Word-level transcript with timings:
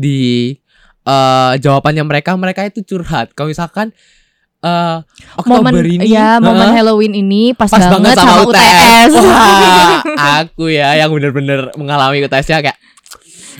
di 0.00 0.56
eh 1.04 1.52
jawabannya 1.60 2.04
mereka 2.08 2.32
mereka 2.40 2.64
itu 2.64 2.80
curhat. 2.84 3.36
Kalau 3.36 3.52
misalkan 3.52 3.92
momen 4.60 5.72
Oktober 5.72 5.84
ini 5.84 6.04
ya 6.04 6.36
momen 6.36 6.68
heeh, 6.68 6.76
Halloween 6.76 7.14
ini 7.16 7.56
pas, 7.56 7.72
pas 7.72 7.80
banget 7.88 8.16
sama, 8.20 8.44
UTS. 8.44 8.52
UTS. 8.52 9.12
Wah, 9.24 10.00
aku 10.44 10.68
ya 10.68 10.96
yang 11.00 11.08
bener-bener 11.12 11.72
mengalami 11.80 12.20
UTS-nya 12.24 12.60
kayak 12.60 12.78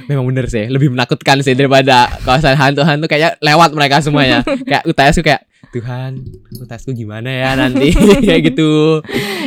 memang 0.07 0.25
bener 0.29 0.47
sih, 0.49 0.69
lebih 0.69 0.93
menakutkan 0.93 1.41
sih 1.45 1.57
daripada 1.57 2.09
kawasan 2.25 2.57
hantu-hantu 2.57 3.09
kayak 3.09 3.41
lewat 3.41 3.73
mereka 3.73 4.05
semuanya. 4.05 4.45
kayak 4.69 4.85
UTS 4.85 5.21
tuh 5.21 5.25
kayak 5.25 5.43
Tuhan, 5.71 6.19
UTSku 6.59 6.91
gimana 6.99 7.31
ya 7.31 7.55
nanti 7.55 7.95
kayak 8.27 8.53
gitu. 8.53 9.01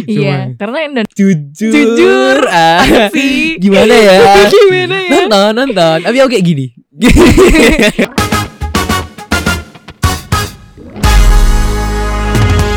Iya, 0.07 0.55
karena 0.55 0.77
Indonesia 0.87 1.11
Jujur, 1.13 1.73
Jujur, 1.73 2.37
ah, 2.47 3.11
sih. 3.11 3.59
gimana 3.59 3.91
ya? 3.91 4.47
gimana 4.47 4.97
ya? 5.03 5.09
Nonton, 5.27 5.51
nonton. 5.51 5.97
Tapi 5.99 6.15
kayak 6.17 6.45
gini. 6.47 6.71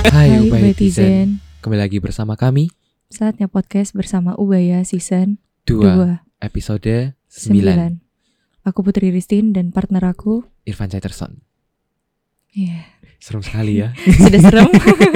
Hai 0.09 0.41
Ubay 0.41 0.73
Tizen. 0.73 1.45
Kembali 1.61 1.85
lagi 1.85 2.01
bersama 2.01 2.33
kami 2.33 2.73
saatnya 3.13 3.45
podcast 3.45 3.93
bersama 3.93 4.33
Ubaya 4.41 4.81
season 4.89 5.37
2 5.69 6.17
2 6.41 6.49
episode 6.49 7.13
9 7.29 7.61
9. 7.61 8.01
Aku 8.65 8.81
Putri 8.81 9.13
Ristin 9.13 9.53
dan 9.53 9.69
partner 9.69 10.09
aku 10.09 10.49
Irfan 10.65 10.89
Chatterson. 10.89 11.45
Iya, 12.57 12.96
Serem 13.17 13.43
sekali 13.43 13.83
ya. 13.83 13.91
sudah 14.23 14.41
serem. 14.41 14.69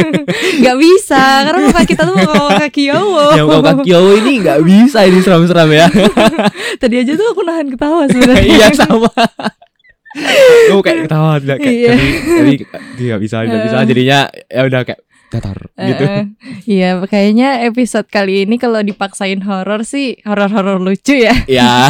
Gak 0.67 0.77
bisa 0.77 1.23
karena 1.47 1.59
muka 1.69 1.83
kita 1.87 2.03
tuh 2.03 2.17
muka 2.19 2.59
kaki 2.67 2.91
Yowo. 2.91 3.27
Yang 3.39 3.47
kau 3.47 3.63
kaki 3.63 3.91
Owo 3.95 4.11
ini 4.19 4.33
nggak 4.43 4.61
bisa 4.63 4.99
ini 5.07 5.19
seram-seram 5.21 5.71
ya. 5.71 5.87
Tadi 6.83 6.95
aja 6.99 7.13
tuh 7.15 7.27
aku 7.31 7.43
nahan 7.47 7.71
ketawa 7.71 8.11
sebenarnya. 8.11 8.45
Iya 8.47 8.69
sama. 8.75 9.11
Kamu 10.67 10.83
kayak 10.83 10.99
ketawa 11.07 11.39
tidak 11.39 11.59
kayak 11.63 11.77
Iya. 11.77 11.95
tapi 12.35 12.55
nggak 13.07 13.21
bisa 13.23 13.37
nggak 13.47 13.63
bisa 13.63 13.77
jadinya 13.87 14.19
ya 14.51 14.63
udah 14.67 14.81
kayak 14.83 15.01
datar 15.31 15.59
gitu. 15.79 16.05
Iya, 16.67 16.89
kayaknya 17.07 17.49
episode 17.63 18.11
kali 18.11 18.43
ini 18.43 18.59
kalau 18.59 18.83
dipaksain 18.83 19.39
horor 19.47 19.87
sih 19.87 20.19
horor-horor 20.27 20.83
lucu 20.83 21.15
ya. 21.15 21.35
Ya. 21.47 21.87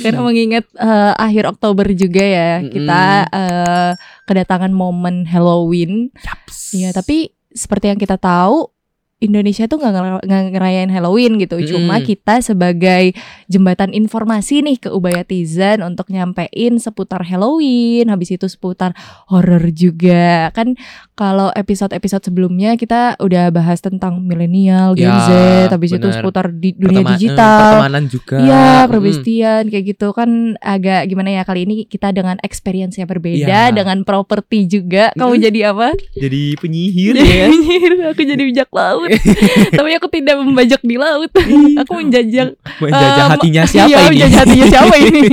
Karena 0.00 0.20
mengingat 0.20 0.64
eh, 0.72 1.12
akhir 1.16 1.48
Oktober 1.52 1.88
juga 1.92 2.20
ya, 2.24 2.50
Mm-mm. 2.60 2.72
kita 2.72 3.02
eh, 3.28 3.90
kedatangan 4.26 4.74
momen 4.74 5.24
Halloween. 5.24 6.10
Yaps. 6.20 6.74
Iya, 6.76 6.92
tapi 6.92 7.32
seperti 7.54 7.88
yang 7.94 8.00
kita 8.02 8.20
tahu 8.20 8.75
Indonesia 9.16 9.64
tuh 9.64 9.80
nggak 9.80 9.92
ngera- 9.92 10.20
nggak 10.22 10.42
ngerayain 10.52 10.90
Halloween 10.90 11.40
gitu. 11.40 11.56
Cuma 11.66 11.96
Mm-mm. 11.96 12.04
kita 12.04 12.44
sebagai 12.44 13.16
jembatan 13.46 13.90
informasi 13.90 14.60
nih 14.60 14.76
ke 14.76 14.88
Ubayatizen 14.90 15.80
untuk 15.80 16.12
nyampein 16.12 16.76
seputar 16.76 17.24
Halloween, 17.24 18.12
habis 18.12 18.28
itu 18.28 18.44
seputar 18.44 18.92
horor 19.26 19.72
juga. 19.72 20.52
Kan 20.52 20.76
kalau 21.12 21.48
episode-episode 21.50 22.28
sebelumnya 22.28 22.76
kita 22.76 23.16
udah 23.16 23.48
bahas 23.48 23.80
tentang 23.80 24.20
milenial, 24.20 24.92
Gen 24.92 25.08
Ya, 25.08 25.24
Z, 25.24 25.30
habis 25.72 25.90
itu 25.90 25.96
bener. 26.02 26.12
seputar 26.14 26.52
di 26.52 26.76
dunia 26.76 27.00
Pertema- 27.00 27.08
eh, 27.08 27.12
digital. 27.16 27.60
pertemanan 27.72 28.04
juga. 28.06 28.36
Iya, 28.36 28.68
perbestian 28.86 29.62
kayak 29.66 29.84
gitu 29.88 30.08
kan 30.12 30.28
agak 30.60 31.08
gimana 31.08 31.32
ya 31.32 31.42
kali 31.42 31.64
ini 31.64 31.88
kita 31.88 32.12
dengan 32.12 32.36
experience 32.42 33.00
yang 33.00 33.08
berbeda, 33.08 33.48
Iya. 33.48 33.72
dengan 33.72 34.04
properti 34.04 34.68
juga. 34.68 35.08
Kamu 35.14 35.40
jadi 35.40 35.72
apa? 35.72 35.96
Jadi 36.12 36.60
penyihir 36.60 37.16
ya. 37.16 37.48
penyihir, 37.48 37.92
aku 38.12 38.20
jadi 38.20 38.42
bijak 38.44 38.68
laut. 38.70 39.05
Tapi 39.78 39.90
aku 39.94 40.06
tidak 40.08 40.36
membajak 40.38 40.80
di 40.80 40.96
laut. 40.96 41.30
aku 41.76 41.92
menjajak 41.96 42.56
Menjajah 42.78 43.24
eh, 43.24 43.30
hatinya 43.32 43.62
iya, 43.64 43.70
siapa 43.70 43.88
ini? 43.88 44.08
menjajah 44.10 44.38
hatinya 44.38 44.66
siapa 44.66 44.94
ini? 45.06 45.24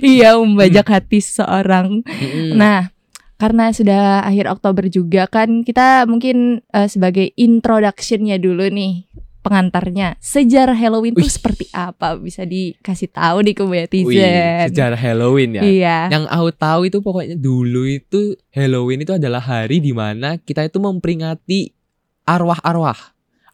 iya, 0.00 0.28
membajak 0.36 0.86
hati 0.88 1.18
seseorang. 1.18 2.02
Mm-mm. 2.02 2.54
Nah, 2.54 2.90
karena 3.34 3.70
sudah 3.70 4.22
akhir 4.22 4.46
Oktober 4.48 4.86
juga 4.86 5.26
kan 5.26 5.62
kita 5.62 6.06
mungkin 6.06 6.62
eh, 6.70 6.88
sebagai 6.88 7.34
introductionnya 7.34 8.38
dulu 8.38 8.70
nih 8.70 9.04
pengantarnya 9.44 10.16
sejarah 10.24 10.72
Halloween 10.72 11.12
itu 11.12 11.28
Wih. 11.28 11.28
seperti 11.28 11.64
apa 11.68 12.16
bisa 12.16 12.48
dikasih 12.48 13.12
tahu 13.12 13.44
di 13.44 13.52
Wih, 13.52 13.56
Kubetizen. 13.84 14.72
sejarah 14.72 14.96
Halloween 14.96 15.60
ya. 15.60 15.62
Iya. 15.62 15.98
Yang 16.08 16.24
aku 16.32 16.48
tahu 16.56 16.80
itu 16.88 16.98
pokoknya 17.04 17.36
dulu 17.36 17.84
itu 17.84 18.40
Halloween 18.48 19.04
itu 19.04 19.12
adalah 19.12 19.44
hari 19.44 19.84
di 19.84 19.92
mana 19.92 20.40
kita 20.40 20.64
itu 20.64 20.80
memperingati 20.80 21.76
arwah-arwah. 22.24 22.98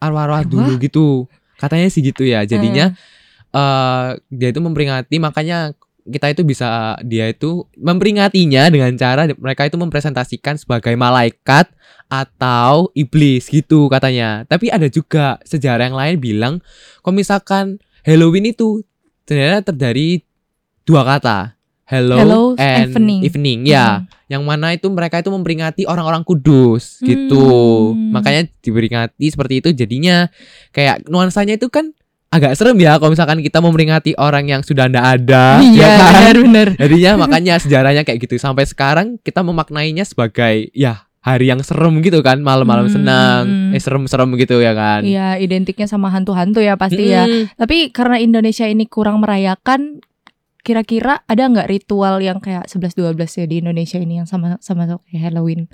Arwah-arwah 0.00 0.42
Arwah? 0.42 0.48
dulu 0.48 0.72
gitu. 0.80 1.06
Katanya 1.60 1.86
sih 1.92 2.00
gitu 2.00 2.24
ya. 2.24 2.42
Jadinya 2.48 2.94
Hmm. 2.94 2.98
eh 3.50 4.08
dia 4.30 4.48
itu 4.54 4.62
memperingati 4.62 5.18
makanya 5.18 5.74
kita 6.06 6.32
itu 6.32 6.42
bisa 6.46 6.96
dia 7.04 7.28
itu 7.28 7.66
memperingatinya 7.76 8.70
dengan 8.72 8.94
cara 8.96 9.28
mereka 9.36 9.68
itu 9.68 9.76
mempresentasikan 9.76 10.56
sebagai 10.56 10.94
malaikat 10.96 11.68
atau 12.08 12.90
iblis 12.96 13.46
gitu 13.46 13.86
katanya. 13.92 14.42
Tapi 14.48 14.72
ada 14.72 14.88
juga 14.90 15.38
sejarah 15.46 15.90
yang 15.90 15.98
lain 15.98 16.16
bilang 16.18 16.54
kalau 17.04 17.14
misalkan 17.14 17.78
Halloween 18.02 18.50
itu 18.50 18.82
ternyata 19.28 19.70
terdiri 19.70 20.24
dua 20.88 21.06
kata. 21.06 21.59
Hello, 21.90 22.16
Hello, 22.16 22.40
and 22.54 22.88
evening. 22.88 23.20
evening. 23.20 23.58
Ya, 23.66 23.86
Hmm. 23.98 24.06
yang 24.30 24.42
mana 24.42 24.70
itu 24.70 24.86
mereka 24.86 25.18
itu 25.18 25.26
memperingati 25.26 25.82
orang-orang 25.84 26.22
kudus 26.22 27.02
gitu. 27.02 27.50
Hmm. 27.90 28.14
Makanya 28.14 28.46
diperingati 28.56 29.26
seperti 29.26 29.58
itu 29.58 29.68
jadinya 29.74 30.30
kayak 30.70 31.04
nuansanya 31.04 31.58
itu 31.58 31.66
kan 31.66 31.90
agak 32.30 32.54
serem 32.54 32.78
ya 32.78 32.94
kalau 32.94 33.10
misalkan 33.10 33.42
kita 33.42 33.58
memperingati 33.58 34.14
orang 34.14 34.46
yang 34.46 34.62
sudah 34.62 34.86
ndak 34.86 35.02
ada 35.18 35.58
Iya, 35.66 35.82
ya 35.82 35.88
kan? 35.90 36.12
benar-benar. 36.14 36.68
Jadinya 36.78 37.10
makanya 37.26 37.54
sejarahnya 37.58 38.02
kayak 38.02 38.22
gitu 38.22 38.38
sampai 38.38 38.62
sekarang 38.64 39.18
kita 39.18 39.42
memaknainya 39.42 40.06
sebagai 40.06 40.70
ya 40.70 41.02
hari 41.20 41.50
yang 41.50 41.60
serem 41.60 42.00
gitu 42.00 42.22
kan, 42.22 42.38
malam-malam 42.38 42.86
Hmm. 42.86 42.94
senang, 42.94 43.42
eh 43.74 43.82
serem-serem 43.82 44.30
gitu 44.38 44.56
ya 44.56 44.72
kan. 44.72 45.02
Iya, 45.02 45.36
identiknya 45.36 45.84
sama 45.84 46.08
hantu-hantu 46.08 46.62
ya 46.62 46.78
pasti 46.78 47.10
ya. 47.10 47.26
Mm-mm. 47.26 47.52
Tapi 47.58 47.90
karena 47.90 48.16
Indonesia 48.16 48.64
ini 48.64 48.86
kurang 48.86 49.20
merayakan 49.20 50.00
kira-kira 50.60 51.24
ada 51.24 51.48
nggak 51.48 51.68
ritual 51.68 52.20
yang 52.20 52.38
kayak 52.38 52.68
11 52.68 52.96
12 52.96 53.40
ya 53.40 53.46
di 53.48 53.56
Indonesia 53.64 53.98
ini 54.00 54.20
yang 54.20 54.28
sama 54.28 54.60
sama 54.60 54.86
kayak 55.08 55.32
Halloween 55.32 55.68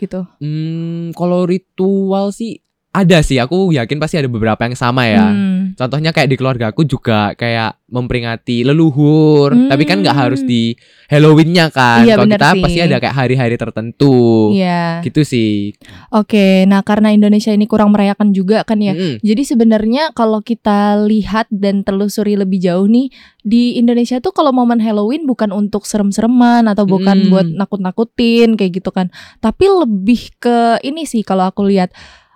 gitu. 0.00 0.24
Hmm, 0.40 1.12
kalau 1.12 1.44
ritual 1.44 2.32
sih 2.32 2.64
ada 2.90 3.22
sih, 3.22 3.38
aku 3.38 3.70
yakin 3.70 4.02
pasti 4.02 4.18
ada 4.18 4.26
beberapa 4.26 4.66
yang 4.66 4.74
sama 4.74 5.06
ya. 5.06 5.30
Hmm. 5.30 5.78
Contohnya 5.78 6.10
kayak 6.10 6.26
di 6.26 6.34
keluarga 6.34 6.74
aku 6.74 6.82
juga 6.82 7.38
kayak 7.38 7.78
memperingati 7.86 8.66
leluhur, 8.66 9.54
Hmm. 9.54 9.70
tapi 9.70 9.86
kan 9.86 10.02
nggak 10.02 10.14
harus 10.16 10.42
di 10.42 10.74
Halloweennya 11.06 11.70
kan. 11.70 12.02
Iya, 12.02 12.18
Kalau 12.18 12.26
kita 12.30 12.48
sih. 12.50 12.62
pasti 12.62 12.80
ada 12.82 12.96
kayak 12.98 13.14
hari-hari 13.14 13.54
tertentu. 13.54 14.50
Iya. 14.54 15.02
Gitu 15.02 15.22
sih. 15.22 15.74
Oke, 16.10 16.66
nah 16.66 16.82
karena 16.82 17.10
Indonesia 17.10 17.50
ini 17.50 17.66
kurang 17.66 17.94
merayakan 17.94 18.30
juga 18.30 18.62
kan 18.62 18.78
ya. 18.78 18.94
Mm-mm. 18.94 19.22
Jadi 19.22 19.42
sebenarnya 19.42 20.10
kalau 20.10 20.38
kita 20.38 20.98
lihat 21.02 21.46
dan 21.50 21.82
telusuri 21.82 22.34
lebih 22.34 22.58
jauh 22.58 22.86
nih 22.86 23.10
di 23.40 23.74
Indonesia 23.74 24.18
tuh 24.18 24.30
kalau 24.30 24.50
momen 24.50 24.78
Halloween 24.78 25.26
bukan 25.26 25.50
untuk 25.50 25.86
serem-sereman 25.86 26.66
atau 26.66 26.86
bukan 26.86 27.26
Hmm. 27.26 27.30
buat 27.30 27.46
nakut-nakutin 27.48 28.54
kayak 28.54 28.82
gitu 28.82 28.90
kan. 28.90 29.10
Tapi 29.38 29.66
lebih 29.66 30.34
ke 30.38 30.58
ini 30.82 31.06
sih 31.06 31.22
kalau 31.22 31.46
aku 31.46 31.66
lihat 31.66 31.90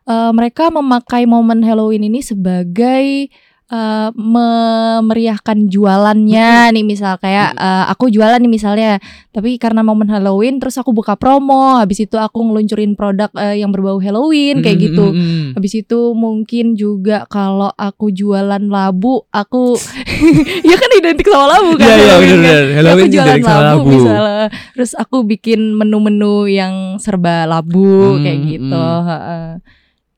eh, 0.05 0.31
mereka 0.31 0.69
memakai 0.69 1.25
momen 1.25 1.61
Halloween 1.61 2.05
ini 2.05 2.21
sebagai 2.21 3.29
eh, 3.65 4.09
memeriahkan 4.15 5.67
jualannya 5.67 6.71
nih 6.71 6.85
misal 6.85 7.17
kayak 7.17 7.57
eh, 7.57 7.85
aku 7.89 8.09
jualan 8.09 8.37
nih 8.37 8.47
misalnya 8.47 9.01
tapi 9.31 9.57
karena 9.57 9.81
momen 9.81 10.07
Halloween 10.07 10.61
terus 10.61 10.77
aku 10.77 10.93
buka 10.93 11.17
promo 11.17 11.75
habis 11.75 11.99
itu 11.99 12.15
aku 12.15 12.39
ngeluncurin 12.41 12.93
produk 12.93 13.33
eh, 13.35 13.59
yang 13.59 13.73
berbau 13.73 13.99
Halloween 13.99 14.61
kayak 14.61 14.75
Mm, 14.75 14.85
gitu 14.85 15.07
mm, 15.07 15.17
mm. 15.17 15.49
Habis 15.55 15.73
itu 15.81 16.01
mungkin 16.13 16.75
juga 16.75 17.25
kalau 17.27 17.71
aku 17.73 18.11
jualan 18.11 18.61
labu, 18.61 19.23
aku 19.31 19.79
ya 20.69 20.75
kan 20.75 20.91
identik 20.93 21.27
sama 21.27 21.47
labu 21.49 21.79
kan. 21.79 21.87
Iya, 21.87 21.95
iya, 21.95 22.03
Halloween 22.05 22.29
kan. 22.29 22.39
bener-bener. 22.43 22.63
Ya, 22.63 22.75
Halloween 22.75 23.05
aku 23.07 23.15
jualan 23.15 23.39
labu, 23.41 23.63
labu. 23.65 23.89
misalnya. 23.89 24.47
Terus 24.75 24.93
aku 24.95 25.17
bikin 25.25 25.61
menu-menu 25.73 26.35
yang 26.47 26.75
serba 26.99 27.47
labu 27.47 28.19
Hmm, 28.19 28.23
kayak 28.23 28.39
gitu. 28.45 28.75
hmm. 28.77 29.07
heeh. 29.09 29.47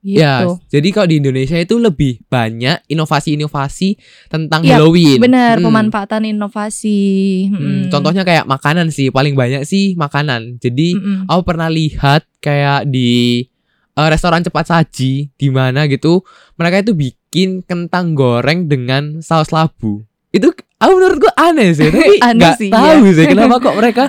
Gitu. 0.06 0.22
Ya, 0.22 0.46
jadi 0.70 0.88
kalau 0.94 1.10
di 1.10 1.18
Indonesia 1.18 1.58
itu 1.58 1.82
lebih 1.82 2.22
banyak 2.30 2.86
inovasi-inovasi 2.86 3.98
tentang 4.30 4.62
Iya, 4.62 4.78
Halloween. 4.78 5.18
Benar, 5.18 5.58
Hmm. 5.58 5.66
pemanfaatan 5.66 6.22
inovasi. 6.30 7.00
Hmm, 7.50 7.58
Mm. 7.58 7.82
Contohnya 7.90 8.22
kayak 8.22 8.46
makanan 8.46 8.94
sih, 8.94 9.10
paling 9.10 9.34
banyak 9.34 9.66
sih 9.66 9.98
makanan. 9.98 10.62
Jadi 10.62 10.94
Mm-mm. 10.94 11.18
aku 11.26 11.42
pernah 11.42 11.66
lihat 11.66 12.22
kayak 12.38 12.86
di 12.86 13.42
eh, 13.92 14.08
restoran 14.08 14.44
cepat 14.44 14.68
saji 14.68 15.32
di 15.32 15.48
mana 15.48 15.88
gitu, 15.88 16.22
mereka 16.54 16.84
itu 16.84 16.92
bikin 16.92 17.64
kentang 17.64 18.14
goreng 18.14 18.70
dengan 18.70 19.18
saus 19.18 19.50
labu. 19.50 20.04
Itu 20.30 20.52
aku 20.76 20.92
menurutku 20.92 21.32
aneh 21.34 21.72
sih, 21.72 21.88
tapi 21.88 22.20
Aneh 22.22 22.36
nggak 22.36 22.54
sih, 22.60 22.70
tahu 22.70 23.02
iya. 23.02 23.10
sih 23.10 23.24
kenapa 23.26 23.56
kok 23.58 23.74
mereka 23.74 24.04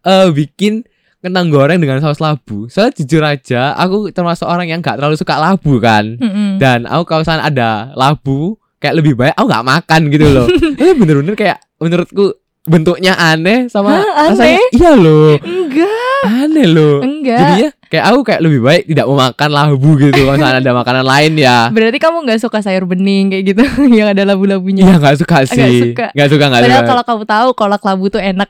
eh, 0.00 0.30
bikin 0.30 0.86
kentang 1.22 1.48
goreng 1.48 1.78
dengan 1.78 1.98
saus 1.98 2.18
labu. 2.18 2.66
Soalnya 2.66 2.98
jujur 2.98 3.22
aja, 3.22 3.72
aku 3.74 4.10
termasuk 4.10 4.44
orang 4.44 4.66
yang 4.66 4.82
nggak 4.82 4.98
terlalu 4.98 5.14
suka 5.14 5.38
labu 5.38 5.78
kan. 5.78 6.18
Mm-mm. 6.18 6.58
Dan 6.58 6.84
aku 6.84 7.06
kalau 7.06 7.22
misalnya 7.22 7.46
ada 7.46 7.70
labu 7.94 8.58
kayak 8.76 8.98
lebih 8.98 9.14
baik 9.14 9.32
aku 9.32 9.46
nggak 9.46 9.64
makan 9.64 10.00
gitu 10.10 10.26
loh. 10.28 10.46
Tapi 10.78 10.92
bener-bener 10.92 11.32
kayak 11.32 11.62
menurutku 11.78 12.34
bentuknya 12.62 13.14
aneh 13.14 13.66
sama 13.66 13.98
Hah, 13.98 14.30
rasanya 14.30 14.54
aneh? 14.54 14.66
iya 14.70 14.92
loh 14.94 15.34
Enggak, 15.34 16.22
aneh 16.22 16.66
loh 16.66 17.02
enggak. 17.02 17.38
jadinya 17.42 17.70
kayak 17.92 18.08
aku 18.08 18.20
kayak 18.24 18.40
lebih 18.40 18.64
baik 18.64 18.88
tidak 18.88 19.04
mau 19.04 19.20
makan 19.20 19.50
labu 19.52 20.00
gitu 20.00 20.24
kalau 20.24 20.40
misalnya 20.40 20.64
ada 20.64 20.72
makanan 20.72 21.04
lain 21.04 21.32
ya 21.36 21.68
Berarti 21.68 21.98
kamu 22.00 22.24
nggak 22.24 22.40
suka 22.40 22.64
sayur 22.64 22.88
bening 22.88 23.28
kayak 23.28 23.44
gitu 23.52 23.64
yang 24.00 24.16
ada 24.16 24.24
labu-labunya. 24.24 24.88
Iya 24.88 24.94
nggak 24.96 25.16
suka 25.20 25.36
sih 25.44 25.92
suka. 25.92 26.08
nggak 26.16 26.28
suka 26.32 26.44
nggak 26.48 26.62
Padahal 26.64 26.80
suka 26.80 26.88
kalau 26.88 27.04
kamu 27.04 27.24
tahu 27.28 27.48
kolak 27.52 27.82
labu 27.84 28.04
tuh 28.08 28.22
enak. 28.24 28.48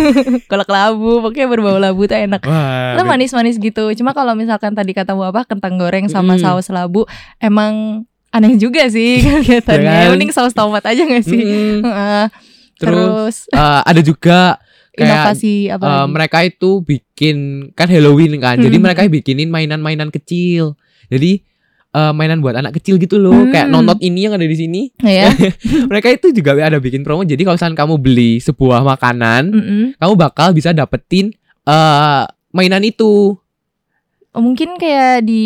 kolak 0.50 0.68
labu, 0.68 1.24
pokoknya 1.24 1.46
berbau 1.48 1.78
labu 1.80 2.04
tuh 2.04 2.20
enak. 2.20 2.44
Wah, 2.44 3.00
Itu 3.00 3.02
manis-manis 3.08 3.56
gitu. 3.56 3.88
Cuma 3.96 4.12
kalau 4.12 4.36
misalkan 4.36 4.76
tadi 4.76 4.92
katamu 4.92 5.24
apa 5.24 5.48
kentang 5.48 5.80
goreng 5.80 6.12
sama 6.12 6.36
saus 6.36 6.68
labu, 6.68 7.08
emang 7.40 8.04
aneh 8.28 8.60
juga 8.60 8.84
sih 8.92 9.22
kelihatannya. 9.24 9.88
Ya 9.88 10.04
kan? 10.04 10.12
Mending 10.12 10.32
saus 10.36 10.52
tomat 10.52 10.84
aja 10.84 11.00
gak 11.00 11.24
sih? 11.24 11.80
Terus 12.76 13.48
eh, 13.48 13.80
ada 13.88 14.00
juga 14.04 14.60
kayak 14.92 15.08
inovasi 15.24 15.54
apa 15.68 15.84
lagi? 15.84 16.10
mereka 16.10 16.38
itu 16.42 16.70
bikin 16.80 17.36
kan 17.72 17.86
Halloween 17.86 18.36
kan 18.36 18.56
jadi 18.56 18.70
Hmm. 18.70 18.84
mereka 18.84 19.06
bikinin 19.06 19.48
mainan-mainan 19.48 20.08
kecil 20.08 20.76
jadi 21.08 21.40
eh, 21.92 22.12
mainan 22.12 22.40
buat 22.40 22.52
anak 22.54 22.72
kecil 22.74 22.96
gitu 22.96 23.16
loh 23.16 23.48
kayak 23.48 23.66
Hmm. 23.66 23.74
nonton 23.74 23.96
ini 23.98 24.24
yang 24.24 24.34
ada 24.34 24.44
di 24.44 24.52
sini 24.52 24.82
ya. 24.98 25.32
mereka 25.90 26.08
itu 26.08 26.28
juga 26.30 26.56
ada 26.56 26.76
bikin 26.76 27.00
promo 27.00 27.20
jadi 27.20 27.40
kalau 27.40 27.56
misalnya 27.56 27.78
kamu 27.78 27.94
beli 27.96 28.32
sebuah 28.38 28.80
makanan 28.82 29.42
Mm-mm. 29.48 29.82
kamu 29.96 30.12
bakal 30.14 30.52
bisa 30.52 30.72
dapetin 30.72 31.32
eh 31.62 32.22
mainan 32.50 32.82
itu 32.82 33.36
Oh, 34.32 34.40
mungkin 34.40 34.80
kayak 34.80 35.28
di 35.28 35.44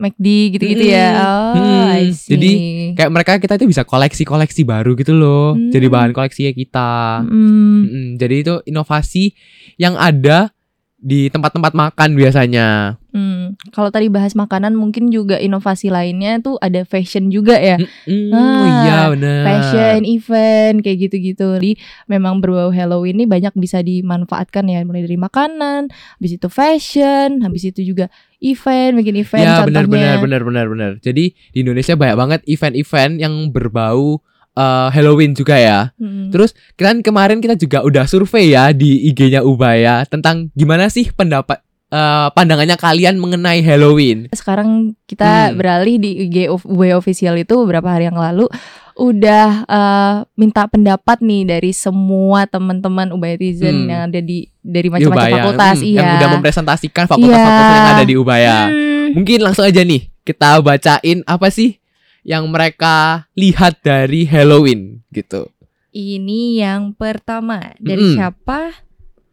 McD 0.00 0.26
gitu-gitu 0.56 0.84
ya. 0.88 1.08
Mm-mm. 1.12 1.22
Oh, 1.22 1.54
Hmm. 1.54 1.92
I 1.92 2.04
see. 2.16 2.32
Jadi, 2.32 2.50
kayak 2.96 3.10
mereka 3.12 3.32
kita 3.36 3.54
itu 3.54 3.68
bisa 3.68 3.82
koleksi-koleksi 3.84 4.62
baru 4.64 4.96
gitu 4.96 5.12
loh 5.12 5.54
Hmm. 5.54 5.70
jadi 5.70 5.86
bahan 5.86 6.10
koleksinya 6.10 6.50
kita 6.50 6.90
Mm. 7.22 7.80
Mm, 7.84 8.08
jadi 8.16 8.34
itu 8.40 8.54
inovasi 8.66 9.36
yang 9.76 9.94
ada 9.94 10.50
di 10.96 11.28
tempat-tempat 11.28 11.72
makan 11.72 12.08
biasanya 12.12 12.98
Hmm, 13.10 13.29
kalau 13.70 13.88
tadi 13.88 14.06
bahas 14.06 14.32
makanan 14.32 14.72
mungkin 14.72 15.08
juga 15.08 15.36
inovasi 15.36 15.88
lainnya 15.88 16.38
tuh 16.38 16.58
ada 16.58 16.82
fashion 16.82 17.28
juga 17.28 17.56
ya. 17.56 17.76
Mm, 18.04 18.30
Ah, 18.30 18.64
iya 18.82 18.98
benar 19.12 19.42
Fashion, 19.42 20.00
event 20.04 20.76
kayak 20.80 20.98
gitu-gitu. 21.08 21.46
Jadi 21.56 21.72
memang 22.06 22.38
berbau 22.38 22.70
Halloween 22.70 23.18
ini 23.18 23.26
banyak 23.26 23.52
bisa 23.54 23.80
dimanfaatkan 23.80 24.66
ya 24.66 24.82
mulai 24.82 25.04
dari 25.04 25.16
makanan, 25.16 25.90
habis 25.90 26.32
itu 26.34 26.48
fashion, 26.48 27.42
habis 27.42 27.66
itu 27.66 27.82
juga 27.82 28.06
event, 28.38 28.96
bikin 28.96 29.20
event 29.20 29.44
ya 29.44 29.60
contohnya. 29.60 29.84
benar 29.84 29.86
benar 29.86 30.16
benar 30.18 30.42
benar 30.42 30.66
benar 30.66 30.90
jadi 30.98 31.24
di 31.28 31.58
Indonesia 31.60 31.92
banyak 31.92 32.16
banget 32.16 32.40
event-event 32.48 33.12
yang 33.20 33.34
berbau 33.52 34.24
eh, 34.52 34.88
Halloween 34.90 35.36
juga 35.36 35.56
ya 35.56 35.80
Mm. 36.00 36.32
Terus 36.32 36.54
kan 36.74 37.04
kemarin 37.04 37.42
kita 37.42 37.54
juga 37.54 37.84
udah 37.84 38.06
survei 38.06 38.54
ya 38.54 38.72
di 38.72 39.10
IG-nya 39.10 39.44
Ubaya 39.44 40.06
tentang 40.08 40.48
gimana 40.54 40.88
sih 40.88 41.10
pendapat 41.12 41.60
eh, 41.90 42.28
pandangannya 42.30 42.74
kalian 42.74 43.18
mengenai 43.18 43.60
Halloween. 43.60 44.30
Sekarang 44.30 44.94
kita 45.04 45.50
Hmm. 45.50 45.58
beralih 45.58 45.98
di 45.98 46.10
IG 46.24 46.46
of- 46.46 46.62
UB 46.62 46.94
official 46.94 47.34
itu 47.34 47.54
beberapa 47.58 47.90
hari 47.90 48.06
yang 48.06 48.16
lalu 48.16 48.46
udah 48.94 49.64
eh, 49.64 50.14
minta 50.34 50.66
pendapat 50.66 51.18
nih 51.20 51.42
dari 51.44 51.70
semua 51.70 52.44
teman-teman 52.44 53.10
Ubayatizen 53.10 53.84
Hmm. 53.84 53.88
yang 53.88 54.00
ada 54.06 54.20
di 54.20 54.44
dari 54.60 54.86
macam-macam 54.86 55.24
Ubaya, 55.24 55.34
fakultas 55.40 55.76
mm, 55.76 55.86
iya. 55.86 55.96
yang 55.96 56.08
udah 56.14 56.28
mempresentasikan 56.30 57.04
fakultas-fakultas 57.06 57.64
Iya. 57.64 57.76
yang 57.76 57.90
ada 57.90 58.04
di 58.04 58.14
Ubaya. 58.14 58.56
Hmm. 58.68 59.06
Mungkin 59.16 59.38
langsung 59.40 59.64
aja 59.64 59.80
nih 59.80 60.02
kita 60.20 60.60
bacain 60.60 61.24
apa 61.24 61.48
sih 61.48 61.80
yang 62.20 62.44
mereka 62.46 63.24
lihat 63.32 63.80
dari 63.80 64.28
Halloween 64.28 65.00
gitu. 65.08 65.48
Ini 65.90 66.60
yang 66.60 66.92
pertama 66.92 67.72
dari 67.80 68.04
Mm-mm. 68.04 68.14
siapa? 68.14 68.84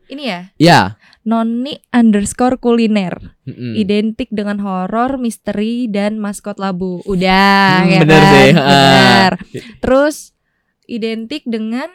Ini 0.08 0.24
ya, 0.24 0.40
Ya. 0.56 0.80
Noni 1.28 1.76
underscore 1.92 2.56
kuliner 2.56 3.36
mm-mm. 3.44 3.76
Identik 3.76 4.32
dengan 4.32 4.64
horor, 4.64 5.20
misteri, 5.20 5.92
dan 5.92 6.24
maskot 6.24 6.56
labu 6.56 7.04
Udah 7.04 7.84
Hmm, 7.84 7.92
ya 7.92 8.00
bener 8.00 8.22
kan? 8.24 8.32
sih, 8.32 8.50
ah. 8.56 8.64
Bener. 8.64 9.32
Terus 9.84 10.16
identik 10.88 11.44
dengan 11.44 11.92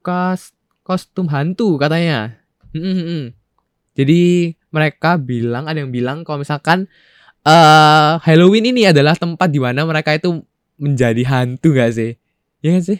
Kos 0.00 0.56
kostum 0.80 1.28
hantu 1.28 1.76
katanya. 1.76 2.40
Mm-mm-mm. 2.72 3.36
Jadi 3.92 4.54
mereka 4.72 5.20
bilang 5.20 5.68
ada 5.68 5.76
yang 5.84 5.92
bilang 5.92 6.24
kalau 6.24 6.40
misalkan 6.40 6.88
eh 7.44 8.12
Halloween 8.24 8.72
ini 8.72 8.88
adalah 8.88 9.12
tempat 9.12 9.52
di 9.52 9.60
mana 9.60 9.84
mereka 9.84 10.16
itu 10.16 10.40
menjadi 10.80 11.20
hantu 11.28 11.76
gak 11.76 11.92
sih? 11.92 12.16
Ya 12.64 12.78
kan 12.78 12.82
sih? 12.88 12.98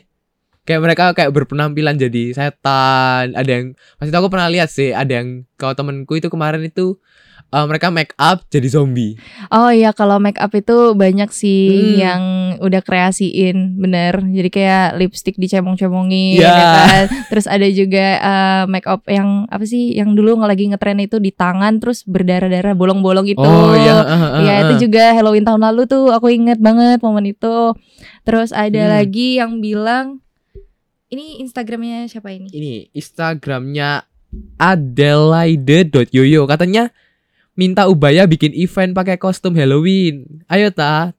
Kayak 0.69 0.83
mereka 0.85 1.05
kayak 1.13 1.33
berpenampilan 1.33 1.97
jadi 1.97 2.37
setan. 2.37 3.33
Ada 3.33 3.49
yang 3.51 3.67
pasti 3.97 4.13
aku 4.13 4.29
pernah 4.29 4.47
lihat 4.47 4.69
sih. 4.69 4.93
Ada 4.93 5.25
yang 5.25 5.29
kalau 5.57 5.73
temenku 5.73 6.13
itu 6.13 6.29
kemarin 6.29 6.61
itu 6.61 7.01
eh, 7.49 7.65
mereka 7.65 7.89
make 7.89 8.13
up 8.15 8.45
jadi 8.47 8.69
zombie. 8.69 9.17
Oh 9.49 9.73
iya 9.73 9.91
kalau 9.91 10.21
make 10.21 10.37
up 10.37 10.53
itu 10.53 10.93
banyak 10.93 11.33
sih 11.33 11.65
Hmm. 11.71 11.97
yang 11.97 12.23
udah 12.59 12.83
kreasiin 12.83 13.79
Bener 13.79 14.21
Jadi 14.21 14.49
kayak 14.51 14.89
lipstick 14.95 15.39
dicemong-cemongin 15.39 16.37
Iya. 16.37 16.45
ya 16.45 16.65
kan? 16.85 17.05
Terus 17.27 17.47
ada 17.47 17.65
juga 17.67 18.07
eh, 18.19 18.63
make 18.67 18.85
up 18.85 19.07
yang 19.07 19.47
Apa 19.47 19.65
sih 19.65 19.95
Yang 19.95 20.11
dulu 20.15 20.37
lagi 20.39 20.69
ngetren 20.69 20.99
itu 20.99 21.17
di 21.17 21.31
tangan 21.31 21.79
Terus 21.79 22.05
berdarah-darah 22.05 22.75
bolong-bolong 22.75 23.25
itu 23.25 23.41
Oh 23.41 23.73
iya. 23.73 23.97
eh, 23.97 24.05
eh, 24.05 24.31
Iya 24.39 24.53
eh, 24.53 24.61
itu 24.61 24.75
juga 24.85 25.17
Halloween 25.17 25.43
tahun 25.43 25.63
lalu 25.65 25.83
tuh 25.87 26.13
aku 26.13 26.29
inget 26.29 26.59
banget 26.59 27.01
momen 27.01 27.25
itu. 27.25 27.73
Terus 28.23 28.53
ada 28.53 28.83
Hmm. 28.83 28.93
lagi 28.93 29.41
yang 29.41 29.59
bilang 29.59 30.21
ini 31.09 31.41
Instagramnya 31.41 32.09
siapa 32.09 32.33
ini? 32.33 32.49
ini 32.53 32.73
Instagramnya 32.93 34.05
adelaide.yoyo 34.61 36.45
katanya 36.45 36.93
minta 37.59 37.89
Ubaya 37.89 38.29
bikin 38.29 38.55
event 38.55 38.95
pakai 38.95 39.19
kostum 39.19 39.57
Halloween. 39.59 40.45
Ayo 40.47 40.71
ta. 40.71 41.11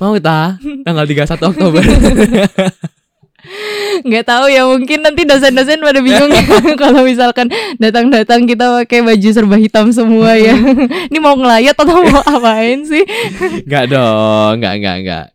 Mau 0.00 0.16
ta? 0.16 0.56
Tanggal 0.86 1.04
31 1.04 1.50
Oktober. 1.50 1.82
Nggak 4.04 4.24
tahu 4.26 4.46
ya 4.48 4.62
mungkin 4.64 4.98
nanti 5.00 5.22
dosen-dosen 5.22 5.78
pada 5.78 6.00
bingung 6.00 6.32
ya 6.32 6.44
kalau 6.82 7.04
misalkan 7.04 7.46
datang-datang 7.76 8.48
kita 8.48 8.82
pakai 8.82 9.04
baju 9.04 9.28
serba 9.30 9.56
hitam 9.56 9.92
semua 9.92 10.34
ya. 10.34 10.56
ini 11.12 11.18
mau 11.20 11.36
ngelayat 11.36 11.76
atau 11.76 12.02
mau 12.02 12.22
apain 12.34 12.82
sih? 12.82 13.04
Enggak 13.64 13.92
dong, 13.92 14.58
enggak 14.58 14.74
enggak 14.80 14.96
enggak. 15.00 15.26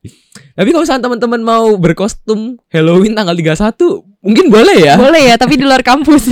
Tapi 0.60 0.76
kalau 0.76 0.84
misalnya 0.84 1.04
teman-teman 1.08 1.40
mau 1.40 1.72
berkostum 1.80 2.60
Halloween 2.68 3.16
tanggal 3.16 3.32
31, 3.32 3.80
mungkin 4.20 4.46
boleh 4.52 4.78
ya. 4.84 5.00
Boleh 5.00 5.32
ya 5.32 5.36
tapi 5.40 5.56
di 5.56 5.64
luar 5.64 5.80
kampus. 5.80 6.28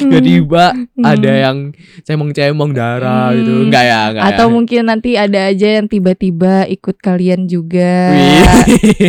Tiba-tiba 0.00 0.72
Hmm. 0.72 1.04
ada 1.04 1.32
yang 1.36 1.56
cemong-cemong 2.02 2.72
darah 2.72 3.36
gitu. 3.36 3.52
Hmm. 3.52 3.64
Enggak 3.68 3.84
ya, 3.84 4.00
enggak. 4.08 4.24
Atau 4.32 4.46
ya. 4.48 4.52
mungkin 4.56 4.82
nanti 4.88 5.10
ada 5.20 5.52
aja 5.52 5.68
yang 5.76 5.86
tiba-tiba 5.86 6.64
ikut 6.72 6.96
kalian 6.96 7.44
juga. 7.44 8.16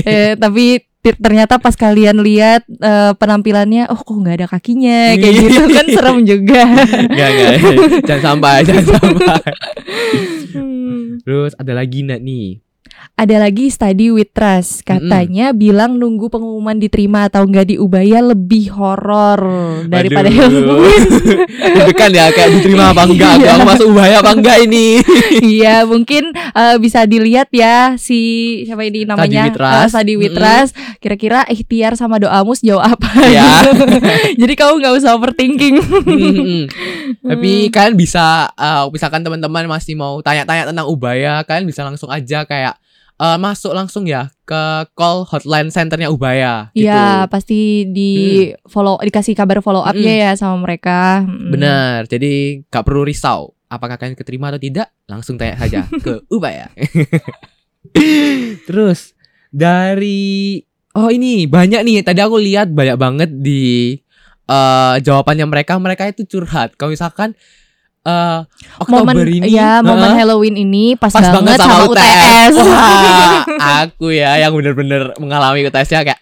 Eh, 0.04 0.36
tapi 0.36 0.84
ternyata 1.16 1.56
pas 1.62 1.76
kalian 1.78 2.20
lihat 2.20 2.68
eh, 2.68 3.12
penampilannya 3.16 3.88
oh 3.88 4.00
kok 4.02 4.18
nggak 4.18 4.36
ada 4.44 4.48
kakinya 4.52 5.16
kayak 5.16 5.36
gitu 5.48 5.64
kan 5.72 5.86
serem 5.88 6.18
juga 6.28 6.64
Enggak 7.08 7.30
enggak. 7.32 7.54
Jangan 8.08 8.24
sampai, 8.24 8.56
jangan 8.66 8.86
sampai. 8.98 9.42
Hmm. 10.58 11.22
Terus 11.22 11.54
ada 11.60 11.78
lagi 11.78 12.02
nak 12.02 12.18
nih. 12.24 12.64
Ada 13.14 13.36
lagi 13.40 13.70
study 13.70 14.10
with 14.10 14.30
trust 14.30 14.84
katanya 14.84 15.50
bilang 15.50 15.96
nunggu 15.96 16.28
pengumuman 16.28 16.76
diterima 16.76 17.26
atau 17.26 17.44
enggak 17.44 17.66
di 17.66 17.76
Ubaya 17.76 18.20
lebih 18.22 18.70
horor 18.70 19.40
daripada 19.86 20.28
Waduh. 20.28 20.38
Halloween 20.44 21.04
Deg-degan 21.48 22.12
ya 22.12 22.26
kayak 22.30 22.50
diterima 22.54 22.84
apa 22.92 23.04
enggak 23.10 23.34
Iya. 23.38 23.50
Aku 23.54 23.64
masuk 23.64 23.88
bahaya 23.92 24.18
apa 24.20 24.32
enggak 24.34 24.58
ini 24.62 25.00
iya 25.56 25.76
mungkin 25.82 26.30
eh, 26.34 26.76
bisa 26.78 27.04
dilihat 27.04 27.48
ya 27.50 27.96
si 27.96 28.20
siapa 28.64 28.84
ini 28.84 29.06
namanya 29.06 29.48
with 29.48 29.56
Trust. 29.56 29.78
Eh, 29.78 29.88
study 29.90 30.14
with 30.16 30.34
trust 30.34 30.72
kira-kira 30.98 31.40
ikhtiar 31.46 31.94
sama 31.94 32.18
doamu 32.18 32.54
sejauh 32.54 32.82
apa 32.82 33.10
Ya. 33.28 33.62
jadi 34.34 34.54
kamu 34.54 34.80
nggak 34.80 34.94
usah 34.96 35.14
overthinking. 35.14 35.76
Tapi 37.20 37.52
kalian 37.70 37.96
bisa 37.96 38.26
uh, 38.52 38.88
Misalkan 38.90 39.22
teman-teman 39.22 39.68
masih 39.68 39.94
mau 39.94 40.20
tanya-tanya 40.20 40.66
tentang 40.66 40.88
Ubaya 40.88 41.44
Kalian 41.44 41.68
bisa 41.68 41.84
langsung 41.84 42.08
aja 42.08 42.44
kayak 42.44 42.80
uh, 43.22 43.38
Masuk 43.38 43.74
langsung 43.74 44.06
ya 44.06 44.30
Ke 44.48 44.88
call 44.94 45.28
hotline 45.28 45.70
centernya 45.74 46.10
Ubaya 46.10 46.70
gitu. 46.72 46.88
Iya 46.88 47.28
pasti 47.28 47.90
di 47.90 48.14
follow 48.70 48.98
dikasih 49.02 49.34
kabar 49.36 49.60
follow 49.60 49.84
upnya 49.84 50.30
ya 50.30 50.32
sama 50.38 50.64
mereka. 50.64 51.26
Mm. 51.26 51.50
Benar 51.52 51.98
Jadi 52.08 52.64
gak 52.70 52.86
perlu 52.86 53.04
risau 53.04 53.54
Apakah 53.68 54.00
kalian 54.00 54.16
keterima 54.16 54.48
atau 54.48 54.62
tidak 54.62 54.88
Langsung 55.12 55.36
tanya 55.36 55.60
saja 55.60 55.84
ke 56.06 56.24
Ubaya 56.32 56.72
Terus 58.68 59.14
Dari 59.52 60.62
Oh 60.98 61.12
ini 61.12 61.46
banyak 61.46 61.84
nih 61.84 62.02
Tadi 62.02 62.20
aku 62.24 62.40
lihat 62.40 62.72
banyak 62.72 62.98
banget 62.98 63.30
di 63.30 63.94
eh 64.48 64.96
Jawabannya 65.04 65.46
mereka 65.46 65.76
Mereka 65.76 66.16
itu 66.16 66.24
curhat 66.26 66.80
Kalau 66.80 66.96
misalkan 66.96 67.36
eh 68.08 68.40
Oktober 68.80 69.12
Momen 69.12 69.28
ini 69.28 69.52
ya 69.52 69.84
momen 69.84 70.16
Heeh. 70.16 70.18
Halloween 70.24 70.56
ini 70.56 70.96
pas, 70.96 71.12
pas 71.12 71.28
banget, 71.28 71.60
sama 71.60 71.92
UTS. 71.92 72.54
Wah, 72.64 73.44
aku 73.84 74.16
ya 74.16 74.40
yang 74.40 74.56
bener-bener 74.56 75.12
mengalami 75.20 75.68
UTS-nya 75.68 76.08
kayak 76.08 76.20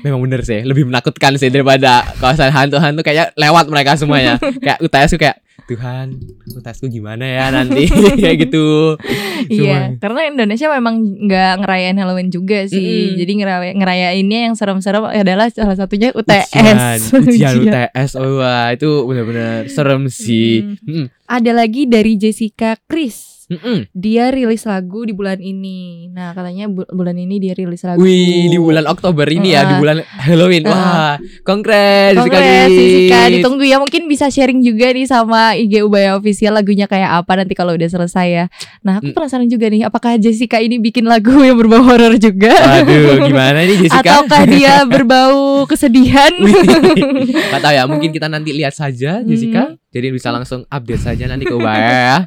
Memang 0.00 0.20
bener 0.20 0.40
sih, 0.40 0.62
lebih 0.62 0.86
menakutkan 0.86 1.34
sih 1.34 1.48
daripada 1.48 2.06
kawasan 2.16 2.48
hantu-hantu 2.48 3.02
kayak 3.02 3.34
lewat 3.34 3.66
mereka 3.66 3.94
semuanya. 3.94 4.38
kayak 4.64 4.78
UTS 4.78 5.14
kayak 5.16 5.38
Tuhan, 5.66 6.18
UTSku 6.50 6.90
gimana 6.90 7.22
ya 7.22 7.46
nanti 7.48 7.86
kayak 8.22 8.48
gitu. 8.48 8.98
Iya, 9.46 9.94
karena 9.98 10.26
Indonesia 10.26 10.66
memang 10.66 10.98
nggak 10.98 11.62
ngerayain 11.62 11.94
Halloween 11.94 12.26
juga 12.26 12.66
sih. 12.66 13.14
Mm-mm. 13.14 13.18
Jadi 13.18 13.32
ngeray- 13.38 13.76
ngerayainnya 13.78 14.40
yang 14.50 14.54
serem-serem 14.54 15.06
adalah 15.06 15.46
salah 15.46 15.78
satunya 15.78 16.10
UTS. 16.10 16.50
ujian 17.22 17.54
Ujian. 17.54 17.54
UTS. 17.62 18.18
Oh, 18.18 18.42
wah, 18.42 18.74
itu 18.74 18.88
bener-bener 19.06 19.70
serem 19.70 20.10
sih. 20.10 20.74
Mm-mm. 20.74 21.06
Ada 21.30 21.54
lagi 21.54 21.86
dari 21.86 22.18
Jessica 22.18 22.74
Chris. 22.90 23.39
Mm-mm. 23.50 23.90
Dia 23.90 24.30
rilis 24.30 24.62
lagu 24.62 25.02
di 25.02 25.10
bulan 25.10 25.36
ini. 25.36 26.06
Nah, 26.08 26.30
katanya 26.30 26.64
bu- 26.64 26.86
bulan 26.86 27.14
ini 27.14 27.36
dia 27.36 27.50
rilis 27.50 27.82
lagu. 27.82 27.98
Wih, 27.98 28.46
di 28.46 28.54
bulan 28.54 28.86
Oktober 28.86 29.26
ini 29.26 29.52
ya, 29.52 29.66
di 29.66 29.74
bulan 29.74 30.00
Halloween. 30.06 30.62
Wah, 30.64 31.18
kongres, 31.42 32.14
Kongres. 32.14 32.70
Jessica. 32.70 33.26
Ditunggu 33.28 33.64
ya 33.64 33.76
mungkin 33.76 34.06
bisa 34.06 34.26
sharing 34.26 34.60
juga 34.60 34.88
nih 34.88 35.04
sama 35.04 35.54
IG 35.54 35.82
Ubaya 35.82 36.14
Official 36.14 36.54
lagunya 36.54 36.86
kayak 36.86 37.10
apa 37.16 37.32
nanti 37.36 37.52
kalau 37.52 37.74
udah 37.74 37.86
selesai 37.86 38.26
ya. 38.28 38.44
Nah, 38.80 38.98
aku 38.98 39.10
Mm. 39.10 39.16
penasaran 39.16 39.46
juga 39.46 39.66
nih 39.66 39.82
apakah 39.82 40.14
Jessica 40.14 40.56
ini 40.56 40.78
bikin 40.78 41.02
lagu 41.04 41.34
yang 41.40 41.58
berbau 41.58 41.82
horor 41.82 42.14
juga? 42.16 42.54
Waduh, 42.54 43.26
gimana 43.26 43.58
nih 43.60 43.76
Jessica? 43.80 43.98
Ataukah 44.00 44.42
dia 44.46 44.74
berbau 44.84 45.66
kesedihan? 45.66 46.30
Gak 47.50 47.60
tahu 47.60 47.72
ya, 47.72 47.84
mungkin 47.84 48.10
kita 48.10 48.26
nanti 48.26 48.50
lihat 48.52 48.72
saja 48.72 49.20
Jessica. 49.20 49.74
Jadi 49.90 50.06
bisa 50.08 50.30
langsung 50.30 50.62
update 50.64 51.02
saja 51.02 51.26
nanti 51.26 51.42
ke 51.42 51.52
Ubaya 51.52 51.82
ya. 51.82 52.18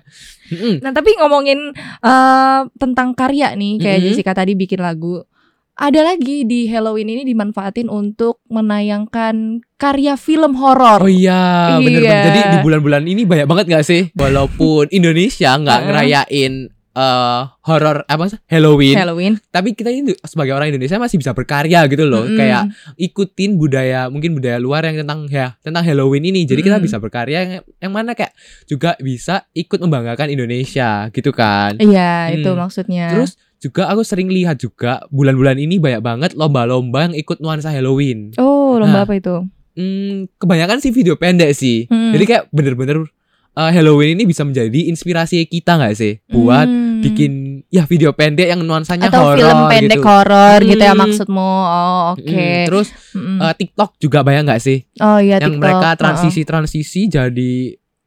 Mm-mm. 0.53 0.75
Nah 0.79 0.91
tapi 0.91 1.17
ngomongin 1.17 1.73
eh, 1.99 2.59
tentang 2.75 3.11
karya 3.13 3.53
nih 3.53 3.77
kayak 3.77 3.99
Mhm. 3.99 4.05
Jessica 4.07 4.31
tadi 4.33 4.53
bikin 4.53 4.77
lagu 4.77 5.25
ada 5.73 6.05
lagi 6.05 6.45
di 6.45 6.69
Halloween 6.69 7.09
ini 7.09 7.25
dimanfaatin 7.25 7.89
untuk 7.89 8.45
menayangkan 8.45 9.57
karya 9.75 10.13
film 10.13 10.53
horor. 10.53 11.01
Oh 11.01 11.09
iya, 11.09 11.81
bener 11.81 11.97
Iya. 11.97 12.09
bener. 12.13 12.25
Jadi 12.29 12.39
di 12.45 12.57
bulan-bulan 12.61 13.03
ini 13.03 13.21
banyak 13.25 13.47
banget 13.49 13.65
gak 13.71 13.85
sih? 13.85 14.01
Walaupun 14.21 14.89
Indonesia 14.89 15.57
nggak 15.57 15.79
ngerayain 15.83 16.69
eh 16.93 17.41
horor 17.65 18.05
apa 18.05 18.29
sih? 18.29 18.37
Halloween, 18.45 18.93
Halloween. 18.93 19.33
tapi 19.49 19.73
kita 19.73 19.89
ini 19.89 20.13
sebagai 20.21 20.53
orang 20.53 20.69
Indonesia 20.69 20.95
masih 20.95 21.17
bisa 21.17 21.33
berkarya 21.33 21.89
gitu 21.89 22.05
loh. 22.05 22.21
Mm-mm. 22.23 22.37
Kayak 22.37 22.69
ikutin 22.95 23.57
budaya 23.57 24.07
mungkin 24.07 24.33
budaya 24.33 24.57
luar 24.57 24.85
yang 24.85 25.01
tentang 25.01 25.25
ya 25.25 25.57
tentang 25.59 25.81
Halloween 25.81 26.21
ini. 26.23 26.45
Jadi 26.45 26.61
kita 26.61 26.77
Mm-mm. 26.77 26.85
bisa 26.85 26.97
berkarya 26.97 27.37
yang, 27.41 27.51
yang 27.79 27.91
mana 27.91 28.13
kayak 28.13 28.37
juga 28.65 28.93
bisa 28.97 29.49
ikut 29.51 29.79
membanggakan 29.79 30.29
Indonesia 30.29 31.09
gitu 31.09 31.33
kan. 31.33 31.77
Iya 31.77 32.29
itu 32.31 32.45
Hmm. 32.45 32.61
maksudnya. 32.61 33.09
Terus 33.09 33.33
juga 33.57 33.87
aku 33.87 34.03
sering 34.03 34.27
lihat 34.27 34.59
juga 34.59 35.01
bulan-bulan 35.07 35.57
ini 35.57 35.79
banyak 35.79 36.03
banget 36.03 36.31
lomba-lomba 36.33 37.09
yang 37.09 37.15
ikut 37.15 37.39
nuansa 37.39 37.71
Halloween. 37.71 38.37
oh 38.37 38.77
lomba 38.77 39.01
Nah. 39.01 39.05
apa 39.05 39.15
itu? 39.15 39.35
Hmm, 39.73 40.29
kebanyakan 40.37 40.77
sih 40.77 40.93
video 40.93 41.17
pendek 41.17 41.49
sih. 41.53 41.89
Hmm. 41.89 42.13
Jadi 42.13 42.23
kayak 42.27 42.43
bener-bener 42.53 43.09
uh, 43.53 43.69
Halloween 43.69 44.15
ini 44.15 44.23
bisa 44.23 44.41
menjadi 44.41 44.87
inspirasi 44.87 45.45
kita 45.45 45.75
nggak 45.75 45.93
sih 45.93 46.21
buat 46.27 46.65
Hmm. 46.65 47.01
bikin 47.01 47.31
ya 47.67 47.83
video 47.83 48.11
pendek 48.11 48.47
yang 48.47 48.61
nuansanya 48.61 49.11
atau 49.11 49.27
horor 49.27 49.37
film 49.37 49.59
pendek 49.67 49.99
gitu. 49.99 50.07
horor 50.07 50.59
gitu 50.61 50.79
ya 50.79 50.91
Hmm. 50.91 51.01
maksudmu? 51.01 51.51
Oh 51.65 52.01
oke. 52.13 52.23
Mm, 52.23 52.63
Terus 52.65 52.87
Mm-mm. 53.11 53.37
uh, 53.39 53.53
TikTok 53.53 53.89
juga 53.97 54.19
banyak 54.21 54.43
nggak 54.45 54.61
sih 54.61 54.77
oh 54.97 55.19
iya 55.19 55.37
yang 55.37 55.57
TikTok. 55.57 55.61
mereka 55.61 55.89
transisi-transisi 55.95 57.01
jadi 57.07 57.53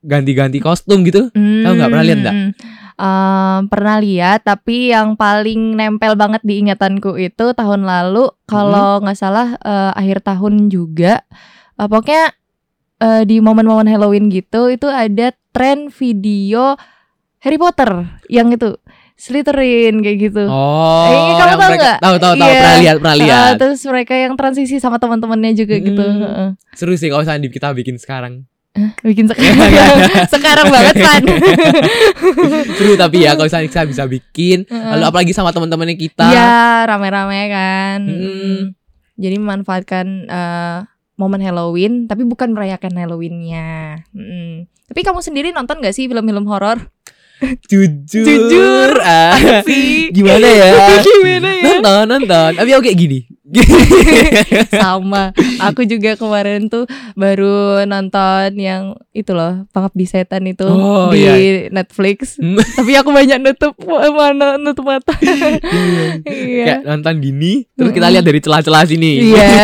ganti-ganti 0.00 0.58
kostum 0.58 1.02
gitu? 1.02 1.28
Tahu 1.28 1.72
nggak? 1.72 1.88
Pernah 1.88 2.04
lihat 2.04 2.18
nggak? 2.20 2.36
Hmm. 2.36 2.50
Em, 2.96 3.60
pernah 3.68 3.96
lihat 3.98 4.40
tapi 4.40 4.88
yang 4.88 5.12
paling 5.14 5.76
nempel 5.76 6.16
banget 6.16 6.40
di 6.40 6.64
ingatanku 6.64 7.20
itu 7.20 7.52
tahun 7.52 7.84
lalu 7.84 8.32
kalau 8.44 9.04
nggak 9.04 9.12
salah 9.14 9.52
eh, 9.56 9.92
akhir 9.94 10.24
tahun 10.24 10.68
juga 10.68 11.20
Eh, 11.76 11.84
pokoknya 11.84 12.32
eh, 12.98 13.22
di 13.22 13.36
momen-momen 13.38 13.86
Halloween 13.86 14.26
gitu 14.26 14.68
itu 14.68 14.86
ada 14.86 15.30
tren 15.50 15.88
video 15.88 16.76
Harry 17.38 17.56
Potter 17.56 17.90
yang 18.26 18.50
itu 18.50 18.76
Slytherin 19.16 20.04
kayak 20.04 20.18
gitu. 20.22 20.44
Oh, 20.44 21.08
Eh, 21.08 21.40
kamu 21.40 21.56
tahu 21.56 21.72
nggak? 21.74 21.98
Tahu 21.98 22.16
tahu 22.18 22.34
tahu 22.36 22.44
Iya. 22.46 22.60
pernah 22.60 22.76
lihat 22.76 22.96
pernah 22.98 23.14
Eh, 23.14 23.20
lihat. 23.22 23.52
terus 23.56 23.80
mereka 23.82 24.12
yang 24.12 24.36
transisi 24.36 24.76
sama 24.76 25.00
teman-temannya 25.00 25.56
juga 25.56 25.76
gitu. 25.78 25.96
Hmm. 25.98 26.20
Heeh. 26.20 26.48
Seru 26.72 26.92
sih 26.94 27.08
kalau 27.08 27.24
misalnya 27.24 27.48
kita 27.48 27.72
bikin 27.72 27.96
sekarang. 27.96 28.44
Bikin 29.00 29.24
sekarang, 29.24 29.56
sekarang 30.36 30.68
banget 30.68 30.96
kan. 31.00 31.22
Seru 32.76 32.92
tapi 32.94 33.24
ya 33.24 33.32
kalau 33.32 33.48
misalnya 33.48 33.68
kita 33.68 33.88
bisa 33.88 34.04
bikin, 34.04 34.68
Heeh. 34.68 34.90
lalu 34.92 35.04
apalagi 35.06 35.32
sama 35.32 35.48
teman-temannya 35.48 35.96
kita. 35.96 36.26
Iya, 36.26 36.52
rame-rame 36.86 37.40
kan. 37.48 37.98
Mm. 38.02 38.20
Mm. 38.20 38.60
Jadi 39.16 39.36
memanfaatkan 39.38 40.06
eh, 40.28 40.78
momen 41.16 41.40
Halloween, 41.40 42.04
tapi 42.04 42.22
bukan 42.22 42.52
merayakan 42.52 42.92
Halloweennya. 42.92 44.00
Mm. 44.12 44.68
Tapi 44.86 45.00
kamu 45.02 45.18
sendiri 45.18 45.50
nonton 45.50 45.80
gak 45.80 45.92
sih 45.92 46.06
film-film 46.06 46.46
horor? 46.46 46.78
Jujur. 47.68 48.24
Jujur. 48.24 48.90
Ah, 49.00 49.36
sih? 49.68 50.08
gimana 50.08 50.46
ya? 50.46 50.72
Gimana 51.04 51.48
ya? 51.52 51.64
nonton 51.76 52.04
nonton 52.08 52.50
tapi 52.56 52.72
kayak 52.72 52.96
gini 52.96 53.28
Sama. 54.72 55.36
Aku 55.62 55.84
juga 55.84 56.16
kemarin 56.16 56.66
tuh 56.66 56.88
baru 57.12 57.84
nonton 57.84 58.56
yang 58.56 58.96
itu 59.12 59.30
loh, 59.30 59.68
Pengabdi 59.68 60.02
Setan 60.02 60.48
itu 60.48 60.64
Oh, 60.64 61.12
di 61.12 61.22
iya. 61.22 61.68
Netflix. 61.68 62.40
Hmm. 62.40 62.56
tapi 62.56 62.96
aku 62.96 63.12
banyak 63.12 63.36
nutup 63.38 63.76
mana 64.10 64.56
nutup 64.56 64.82
mata. 64.82 65.12
iya. 66.24 66.80
kayak 66.80 66.88
nonton 66.88 67.20
gini 67.20 67.68
terus 67.76 67.92
kita 67.92 68.08
lihat 68.08 68.24
dari 68.24 68.40
celah-celah 68.40 68.84
sini 68.88 69.28
Iya. 69.28 69.60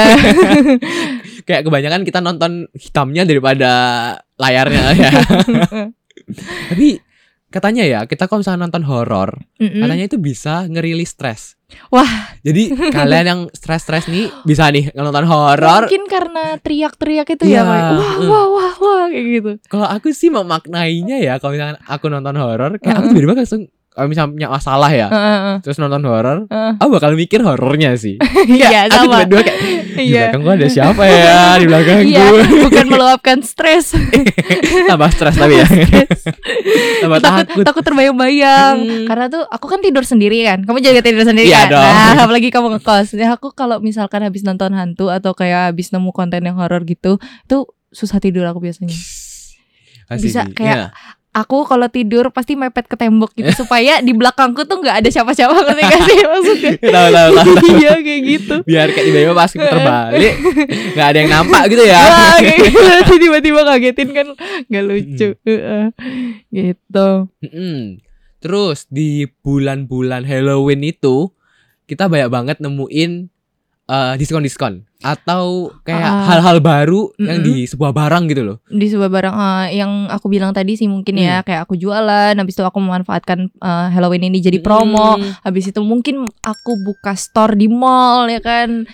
Kayak 1.43 1.63
kebanyakan 1.67 2.03
kita 2.07 2.19
nonton 2.23 2.67
hitamnya 2.75 3.23
daripada 3.29 3.71
layarnya 4.41 4.85
ya 4.97 5.11
tapi 6.73 6.99
katanya 7.53 7.85
ya 7.85 8.01
kita 8.09 8.25
kalau 8.27 8.41
misalnya 8.41 8.65
nonton 8.65 8.85
horor 8.89 9.37
Mm-mm. 9.61 9.85
katanya 9.85 10.05
itu 10.09 10.17
bisa 10.17 10.65
ngerilis 10.67 11.13
stres 11.13 11.61
Wah. 11.93 12.37
jadi 12.41 12.73
kalian 12.97 13.25
yang 13.29 13.41
stres-stres 13.53 14.09
nih 14.09 14.29
bisa 14.49 14.69
nih 14.73 14.93
nonton 14.97 15.29
horor 15.29 15.89
Mungkin 15.89 16.05
karena 16.09 16.57
teriak-teriak 16.61 17.29
itu 17.33 17.45
ya, 17.49 17.65
Mai. 17.65 17.81
Wah, 17.97 18.17
mm. 18.21 18.29
wah, 18.29 18.47
wah, 18.49 18.75
wah, 18.77 19.05
kayak 19.09 19.27
gitu. 19.41 19.53
kalau 19.69 19.89
aku 19.89 20.13
sih 20.13 20.29
memaknainya 20.29 21.21
ya 21.21 21.37
kalau 21.41 21.57
misalnya 21.57 21.81
aku 21.85 22.09
nonton 22.09 22.37
horor 22.41 22.77
kayak 22.81 22.97
aku 23.05 23.13
Heeh. 23.13 23.17
tiba-tiba 23.17 23.41
langsung 23.45 23.63
kalau 23.93 24.09
misalnya 24.09 24.33
punya 24.33 24.49
masalah 24.49 24.89
ya 24.89 25.07
Heeh, 25.07 25.21
heeh. 25.37 25.57
terus 25.61 25.77
nonton 25.77 26.01
horor 26.03 26.39
Heeh. 26.47 26.73
aku 26.77 26.91
bakal 26.91 27.13
mikir 27.13 27.41
horornya 27.41 27.93
sih 27.95 28.17
Iya, 28.49 28.89
aku 28.89 28.97
sama. 29.05 29.23
tiba-tiba 29.23 29.43
kayak 29.43 29.61
di 29.63 29.81
Iya. 29.93 30.21
belakang 30.27 30.41
gua 30.41 30.55
ada 30.55 30.67
siapa 30.67 31.03
ya 31.05 31.37
di 31.55 31.67
belakang 31.67 31.97
Iya, 32.03 32.25
gue 32.25 32.43
bukan 32.65 32.87
meluapkan 32.89 33.39
stres. 33.41 33.93
tambah 34.89 35.09
stres 35.11 35.37
tapi 35.37 35.55
ya 35.55 35.67
tambah 36.99 37.19
takut, 37.21 37.45
takut 37.45 37.65
takut 37.67 37.83
terbayang-bayang. 37.85 38.77
Hmm. 38.79 39.05
Karena 39.05 39.27
tuh 39.29 39.43
aku 39.45 39.67
kan 39.67 39.81
tidur 39.81 40.01
sendiri 40.03 40.41
kan. 40.43 40.63
Kamu 40.63 40.79
juga 40.79 41.03
tidur 41.03 41.23
sendiri 41.23 41.45
Iya 41.47 41.67
kan. 41.67 41.71
dong. 41.71 41.85
Nah, 41.85 42.23
apalagi 42.25 42.49
kamu 42.49 42.67
ngekos. 42.73 43.13
Ya 43.15 43.35
aku 43.35 43.53
kalau 43.53 43.79
misalkan 43.79 44.23
habis 44.23 44.41
nonton 44.41 44.73
hantu 44.73 45.11
atau 45.11 45.35
kayak 45.35 45.69
habis 45.69 45.91
nemu 45.91 46.09
konten 46.11 46.41
yang 46.41 46.57
horor 46.57 46.83
gitu, 46.83 47.21
itu 47.21 47.59
susah 47.91 48.17
tidur 48.17 48.47
aku 48.47 48.63
biasanya. 48.63 48.95
Bisa 50.15 50.49
kayak- 50.49 50.93
Iya. 50.93 51.21
Aku 51.33 51.65
kalau 51.65 51.89
tidur 51.89 52.29
pasti 52.29 52.61
mepet 52.61 52.85
ke 52.85 52.93
tembok 52.93 53.33
gitu 53.33 53.49
supaya 53.65 54.05
di 54.05 54.13
belakangku 54.13 54.69
tuh 54.69 54.85
nggak 54.85 55.01
ada 55.01 55.09
siapa-siapa 55.09 55.49
ngerti 55.49 55.83
gak 55.89 56.01
sih 56.05 56.17
maksudnya? 56.29 56.73
tahu 56.77 57.09
tahu 57.09 57.29
tahu. 57.41 57.53
Iya 57.81 57.93
kayak 58.05 58.21
gitu. 58.29 58.55
biar 58.69 58.89
kayak 58.93 59.07
tiba-tiba 59.09 59.33
pas 59.33 59.49
terbalik 59.49 60.35
nggak 60.93 61.07
ada 61.09 61.19
yang 61.25 61.31
nampak 61.33 61.63
gitu 61.73 61.83
ya 61.89 62.01
Wah, 62.05 62.37
kayak 62.37 62.59
gitu. 62.69 63.13
tiba-tiba 63.17 63.61
ngagetin 63.65 64.09
kan 64.13 64.27
nggak 64.69 64.85
lucu. 64.85 65.29
Gitu. 66.53 67.09
Terus 68.43 68.79
di 68.93 69.25
bulan-bulan 69.41 70.29
Halloween 70.29 70.85
itu 70.85 71.33
kita 71.89 72.13
banyak 72.13 72.29
banget 72.29 72.57
nemuin 72.61 73.32
eh, 73.85 74.15
diskon-diskon 74.15 74.83
atau 74.99 75.75
kayak 75.83 75.99
Ah. 76.01 76.25
hal-hal 76.29 76.59
baru 76.59 77.11
yang 77.17 77.43
Mm-mm. 77.43 77.47
di 77.49 77.67
sebuah 77.67 77.91
barang 77.91 78.25
gitu 78.27 78.43
loh 78.45 78.57
Di 78.65 78.87
sebuah 78.87 79.09
barang 79.09 79.35
eh, 79.35 79.77
yang 79.77 80.07
aku 80.07 80.27
bilang 80.27 80.51
tadi 80.51 80.75
sih 80.75 80.87
mungkin 80.87 81.17
Hmm. 81.17 81.25
ya 81.25 81.37
kayak 81.41 81.67
aku 81.67 81.75
jualan 81.75 82.33
habis 82.33 82.53
itu 82.53 82.63
aku 82.63 82.79
memanfaatkan 82.79 83.51
eh, 83.51 83.87
Halloween 83.91 84.27
ini 84.27 84.39
jadi 84.41 84.59
promo. 84.59 85.17
Mm, 85.17 85.43
Habis 85.43 85.65
itu 85.69 85.81
mungkin 85.81 86.23
aku 86.41 86.79
buka 86.79 87.13
store 87.13 87.55
di 87.55 87.67
mall 87.67 88.27
ya 88.27 88.39
kan. 88.39 88.87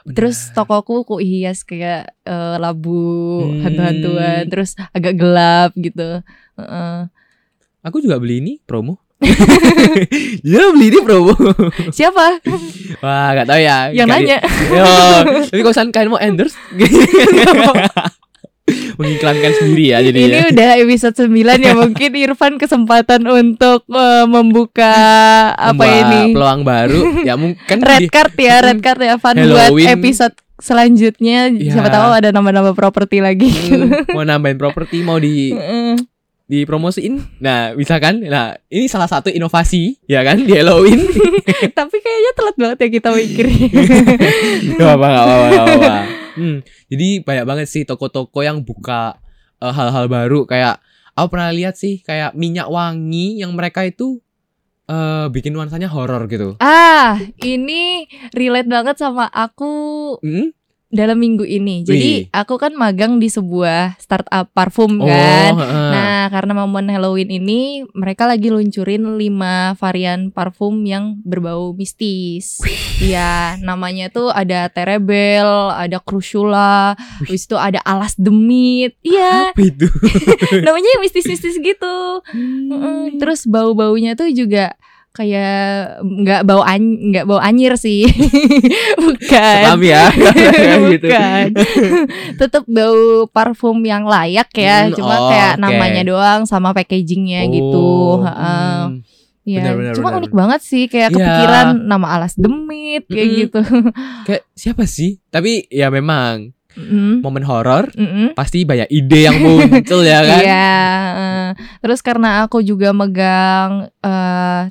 benar. 0.00 0.12
Terus 0.12 0.50
tokoku 0.50 1.04
ku 1.04 1.16
hias 1.16 1.60
kayak 1.62 2.12
eh, 2.22 2.56
labu 2.56 3.00
Hmm. 3.46 3.60
hantu-hantuan 3.62 4.44
terus 4.46 4.72
agak 4.90 5.14
gelap 5.14 5.70
gitu. 5.74 6.20
Heeh. 6.54 7.08
aku 7.80 7.96
juga 7.98 8.16
beli 8.16 8.38
ini 8.38 8.52
promo 8.60 9.00
Dia 10.46 10.64
beli 10.72 10.86
ini 10.88 10.98
promo 11.00 11.36
Siapa 11.90 12.40
Wah 12.98 13.28
gak 13.34 13.46
tahu 13.46 13.60
ya 13.60 13.92
yang 13.92 14.08
Kali- 14.08 14.24
nanya? 14.26 14.38
Yo, 14.72 14.84
Tapi 15.46 15.60
kalau 15.60 15.90
kalian 15.90 16.08
mau 16.08 16.20
endorse 16.20 16.56
mengiklankan 18.96 19.52
sendiri 19.52 19.84
ya 19.90 19.98
jadi 20.00 20.18
Ini 20.20 20.40
udah 20.52 20.70
episode 20.78 21.16
9 21.26 21.34
ya 21.58 21.72
mungkin 21.74 22.10
Irfan 22.14 22.54
kesempatan 22.54 23.26
untuk 23.26 23.82
eh, 23.88 24.26
membuka 24.26 24.94
apa 25.50 25.82
ini 25.82 26.30
peluang 26.30 26.62
baru 26.62 27.02
ya 27.28 27.34
mungkin 27.34 27.78
red 27.80 28.06
card 28.06 28.30
ya 28.36 28.62
red 28.62 28.78
card 28.78 29.00
ya 29.02 29.18
Van 29.18 29.36
buat 29.36 29.74
episode 29.74 30.36
selanjutnya 30.60 31.50
siapa 31.56 31.88
Ya. 31.88 31.94
tahu 31.98 32.10
ada 32.12 32.28
nama-nama 32.30 32.70
properti 32.70 33.18
lagi. 33.18 33.48
mau 34.12 34.22
nambahin 34.22 34.54
properti 34.54 35.00
mau 35.00 35.16
di 35.16 35.50
Heeh. 35.50 35.96
Dipromosiin 36.50 37.38
nah 37.38 37.70
bisa 37.72 38.02
kan 38.02 38.18
nah 38.18 38.58
ini 38.66 38.90
salah 38.90 39.06
satu 39.06 39.30
inovasi 39.30 40.02
ya 40.10 40.26
kan 40.26 40.42
di 40.42 40.50
Halloween 40.50 41.06
Tapi 41.50 41.96
kayaknya 41.98 42.32
telat 42.32 42.56
banget 42.56 42.78
ya 42.78 42.88
kita 42.88 43.08
mikir. 43.12 43.46
Gak 44.78 44.90
apa, 44.96 45.06
gak 45.06 45.24
apa, 45.26 45.74
gak. 45.76 46.04
Hmm, 46.38 46.56
jadi 46.88 47.08
banyak 47.20 47.44
banget 47.44 47.66
sih 47.68 47.82
toko-toko 47.84 48.40
yang 48.40 48.62
buka 48.62 49.18
eh, 49.58 49.68
hal-hal 49.68 50.06
baru 50.06 50.46
kayak 50.46 50.78
aku 51.12 51.26
pernah 51.28 51.50
lihat 51.52 51.74
sih 51.76 52.00
kayak 52.00 52.32
minyak 52.32 52.70
wangi 52.70 53.42
yang 53.42 53.52
mereka 53.52 53.84
itu 53.84 54.22
eh 54.86 55.26
bikin 55.28 55.52
nuansanya 55.52 55.86
horor 55.86 56.26
gitu. 56.26 56.58
ah, 56.58 57.18
ini 57.42 58.08
relate 58.32 58.66
banget 58.66 58.96
sama 58.98 59.28
aku 59.28 60.16
Hmm? 60.22 60.50
Dalam 60.90 61.16
minggu 61.16 61.42
ini. 61.42 61.86
Jadi 61.86 62.10
Wih. 62.26 62.34
aku 62.34 62.58
kan 62.58 62.74
magang 62.74 63.22
di 63.22 63.30
sebuah 63.30 63.94
startup 63.96 64.50
parfum 64.50 64.98
Oh, 64.98 65.06
kan. 65.06 65.54
heeh. 65.54 65.90
Nah, 65.94 66.22
karena 66.28 66.52
momen 66.52 66.90
Halloween 66.90 67.30
ini 67.30 67.60
mereka 67.94 68.26
lagi 68.26 68.50
luncurin 68.50 69.14
5 69.14 69.78
varian 69.78 70.28
parfum 70.28 70.82
yang 70.82 71.16
berbau 71.22 71.72
mistis. 71.72 72.58
Iya, 72.98 73.54
namanya 73.62 74.10
tuh 74.10 74.28
ada 74.28 74.66
Terebel, 74.68 75.46
ada 75.72 76.02
Crushula, 76.02 76.98
habis 77.22 77.46
itu 77.46 77.54
ada 77.54 77.78
Alas 77.86 78.18
Demit. 78.18 78.98
Iya, 79.00 79.54
apa 79.54 79.62
itu? 79.62 79.86
namanya 80.66 80.88
yang 80.98 81.02
mistis-mistis 81.02 81.54
gitu. 81.56 81.96
Heeh, 82.34 83.14
Terus 83.16 83.46
bau-baunya 83.46 84.18
tuh 84.18 84.28
juga 84.34 84.74
kayak 85.10 85.98
nggak 86.00 86.42
bau 86.42 86.62
an 86.62 86.80
nggak 87.10 87.26
bau 87.26 87.38
anyir 87.38 87.74
sih. 87.74 88.06
Bukan. 89.02 89.60
Seram 89.66 89.80
ya. 89.80 90.06
gitu. 90.94 91.06
Bukan. 91.06 91.46
Tetap 92.40 92.64
bau 92.66 93.26
parfum 93.26 93.78
yang 93.80 94.04
layak 94.04 94.50
ya, 94.52 94.86
Hmm, 94.86 94.94
cuma 94.94 95.14
oh, 95.16 95.28
kayak 95.28 95.52
oke. 95.54 95.62
namanya 95.62 96.02
doang 96.04 96.40
sama 96.44 96.70
packagingnya 96.70 97.46
gitu. 97.46 98.16
Oh, 98.16 98.22
Heeh. 98.22 98.78
hmm. 98.86 98.98
Iya, 99.40 99.64
Benar, 99.64 99.74
benar, 99.74 99.92
cuma 99.96 100.08
benar. 100.10 100.20
unik 100.20 100.32
banget 100.36 100.60
sih 100.62 100.84
kayak 100.86 101.10
Iya. 101.10 101.16
kepikiran 101.16 101.66
nama 101.82 102.06
alas 102.12 102.36
demit 102.36 103.02
kayak 103.08 103.24
Mm-mm. 103.24 103.40
gitu. 103.40 103.60
Kayak 104.22 104.42
siapa 104.52 104.84
sih? 104.84 105.16
Tapi 105.26 105.64
ya 105.66 105.88
memang 105.88 106.52
Mm-mm. 106.70 107.24
momen 107.24 107.42
horor 107.42 107.88
Mm-mm. 107.90 108.36
pasti 108.36 108.62
banyak 108.62 108.86
ide 108.86 109.26
yang 109.26 109.40
muncul 109.40 110.04
ya 110.04 110.22
kan. 110.22 110.42
Iya. 110.44 110.76
Terus 111.80 111.98
karena 111.98 112.44
aku 112.44 112.60
juga 112.60 112.92
megang 112.92 113.88
eh, 113.98 114.62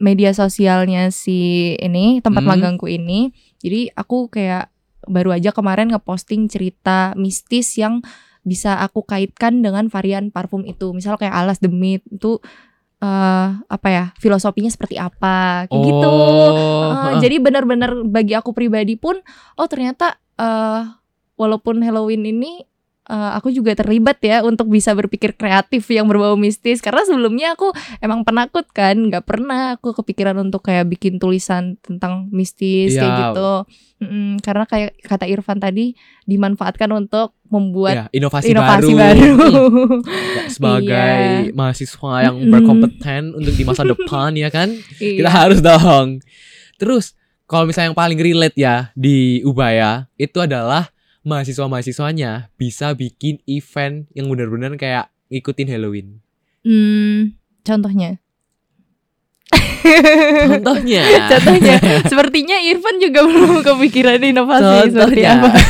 media 0.00 0.32
sosialnya 0.32 1.12
si 1.12 1.72
ini 1.76 2.24
tempat 2.24 2.42
Hmm. 2.42 2.50
magangku 2.56 2.88
ini, 2.88 3.30
jadi 3.60 3.92
aku 3.94 4.32
kayak 4.32 4.72
baru 5.06 5.36
aja 5.36 5.52
kemarin 5.52 5.92
ngeposting 5.92 6.48
cerita 6.48 7.12
mistis 7.16 7.76
yang 7.76 8.00
bisa 8.40 8.80
aku 8.80 9.04
kaitkan 9.04 9.60
dengan 9.60 9.92
varian 9.92 10.32
parfum 10.32 10.64
itu. 10.64 10.96
Misal 10.96 11.20
kayak 11.20 11.36
alas 11.36 11.60
demit 11.60 12.00
itu 12.08 12.40
eh 13.00 13.48
apa 13.56 13.88
ya 13.88 14.04
filosofinya 14.20 14.68
seperti 14.68 15.00
apa 15.00 15.64
kayak 15.68 15.82
gitu. 15.88 16.08
Oh, 16.08 17.12
Eh, 17.12 17.12
jadi 17.20 17.40
benar-benar 17.40 18.04
bagi 18.04 18.36
aku 18.36 18.52
pribadi 18.52 18.96
pun, 19.00 19.20
oh 19.56 19.68
ternyata 19.68 20.20
eh 20.36 20.84
walaupun 21.36 21.80
Halloween 21.80 22.28
ini 22.28 22.68
eh, 23.10 23.30
aku 23.34 23.50
juga 23.50 23.74
terlibat 23.74 24.22
ya 24.22 24.40
untuk 24.40 24.70
bisa 24.70 24.94
berpikir 24.94 25.34
kreatif 25.34 25.82
yang 25.90 26.06
berbau 26.06 26.38
mistis 26.38 26.78
karena 26.78 27.02
sebelumnya 27.02 27.58
aku 27.58 27.74
emang 27.98 28.22
penakut 28.22 28.70
kan, 28.70 28.94
nggak 28.94 29.26
pernah 29.26 29.74
aku 29.74 29.90
kepikiran 29.92 30.38
untuk 30.38 30.62
kayak 30.62 30.86
bikin 30.86 31.18
tulisan 31.18 31.74
tentang 31.82 32.30
mistis 32.30 32.94
kayak 32.94 33.10
Iya. 33.10 33.20
gitu. 33.34 33.52
Mm-mm, 34.00 34.40
karena 34.40 34.64
kayak 34.64 34.96
kata 35.02 35.26
Irfan 35.26 35.58
tadi 35.58 35.92
dimanfaatkan 36.24 36.88
untuk 36.88 37.36
membuat 37.50 37.94
ya, 37.94 38.04
inovasi, 38.14 38.54
inovasi 38.54 38.92
baru. 38.94 39.28
baru. 39.36 39.64
Ya, 40.30 40.42
sebagai 40.48 41.50
Iya. 41.50 41.52
mahasiswa 41.52 42.12
yang 42.22 42.36
berkompeten 42.46 43.34
untuk 43.34 43.52
di 43.52 43.64
masa 43.66 43.82
depan 43.82 44.30
ya 44.32 44.48
kan 44.48 44.70
kita 44.96 45.26
Iya. 45.26 45.34
harus 45.34 45.58
dong 45.58 46.22
terus 46.76 47.12
kalau 47.44 47.66
misalnya 47.66 47.90
yang 47.90 47.98
paling 47.98 48.16
relate 48.16 48.54
ya 48.54 48.94
di 48.94 49.42
Ubaya 49.42 50.06
itu 50.14 50.38
adalah 50.38 50.88
mahasiswa-mahasiswanya 51.22 52.48
bisa 52.54 52.92
bikin 52.92 53.38
event 53.44 54.08
yang 54.10 54.26
benar-benar 54.26 54.74
kayak 54.74 55.08
ngikutin 55.28 55.68
Halloween 55.68 56.08
Hmm, 56.60 57.32
contohnya. 57.60 58.20
contohnya 60.46 61.02
Contohnya, 61.30 61.74
sepertinya 62.04 62.56
Irfan 62.62 62.96
juga 62.98 63.24
belum 63.24 63.60
kepikiran 63.60 64.20
inovasi 64.20 64.90
seperti 64.90 65.22
contohnya 65.24 65.30
apa. 65.34 65.50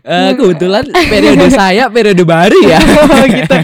Eh, 0.00 0.32
kebetulan 0.32 0.88
periode 0.88 1.52
saya 1.58 1.90
periode 1.92 2.24
baru 2.24 2.56
ya 2.64 2.80
Oh, 2.80 3.24
gitu. 3.28 3.54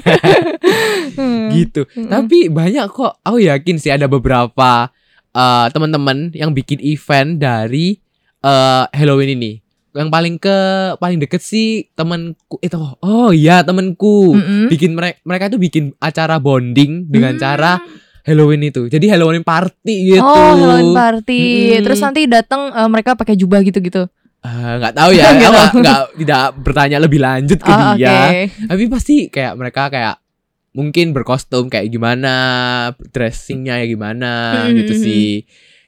Hmm. 1.16 1.48
gitu 1.48 1.82
Mm-mm. 1.88 2.10
Tapi 2.10 2.52
banyak 2.52 2.84
kok. 2.86 3.16
Aku 3.22 3.40
yakin 3.40 3.80
sih 3.80 3.88
ada 3.88 4.04
beberapa 4.06 4.92
eh, 5.30 5.66
teman-teman 5.72 6.34
yang 6.36 6.52
bikin 6.52 6.84
event 6.84 7.40
dari 7.40 7.96
eh, 8.38 8.84
Halloween 8.92 9.40
ini. 9.40 9.52
Yang 9.94 10.10
paling 10.10 10.34
ke 10.36 10.56
paling 10.98 11.18
deket 11.18 11.38
sih 11.38 11.86
temanku 11.94 12.58
itu. 12.58 12.74
Oh 12.98 13.30
iya 13.30 13.62
temanku. 13.62 14.34
Mm-mm. 14.34 14.66
Bikin 14.66 14.92
mereka 14.92 15.22
mereka 15.22 15.44
tuh 15.48 15.60
bikin 15.62 15.94
acara 15.96 16.36
bonding 16.36 17.06
dengan 17.06 17.38
Hmm. 17.38 17.40
cara 17.40 17.72
Halloween 18.24 18.66
itu. 18.66 18.90
Jadi 18.90 19.06
Halloween 19.06 19.46
party 19.46 19.96
gitu. 20.10 20.24
Oh, 20.24 20.34
Halloween 20.50 20.90
party. 20.92 21.42
Mm-mm. 21.70 21.84
Terus 21.86 22.00
nanti 22.02 22.26
datang 22.26 22.74
eh, 22.74 22.88
mereka 22.90 23.14
pakai 23.14 23.38
jubah 23.38 23.62
gitu-gitu. 23.62 24.10
Eh, 24.42 24.72
nggak 24.76 24.92
tahu 24.92 25.10
ya. 25.14 25.30
Nggak 25.38 25.52
nggak 25.72 26.00
tidak 26.18 26.44
bertanya 26.58 26.98
lebih 26.98 27.20
lanjut 27.22 27.56
ke 27.56 27.70
Oh, 27.70 27.94
dia. 27.94 28.10
oke. 28.10 28.40
Tapi 28.68 28.82
pasti 28.90 29.14
kayak 29.30 29.54
mereka 29.54 29.88
kayak 29.88 30.16
mungkin 30.74 31.14
berkostum 31.14 31.70
kayak 31.70 31.86
gimana, 31.86 32.34
dressingnya 33.08 33.78
ya 33.78 33.86
gimana 33.86 34.32
Hmm, 34.66 34.74
gitu 34.74 34.92
hmm, 34.92 35.02
sih. 35.06 35.28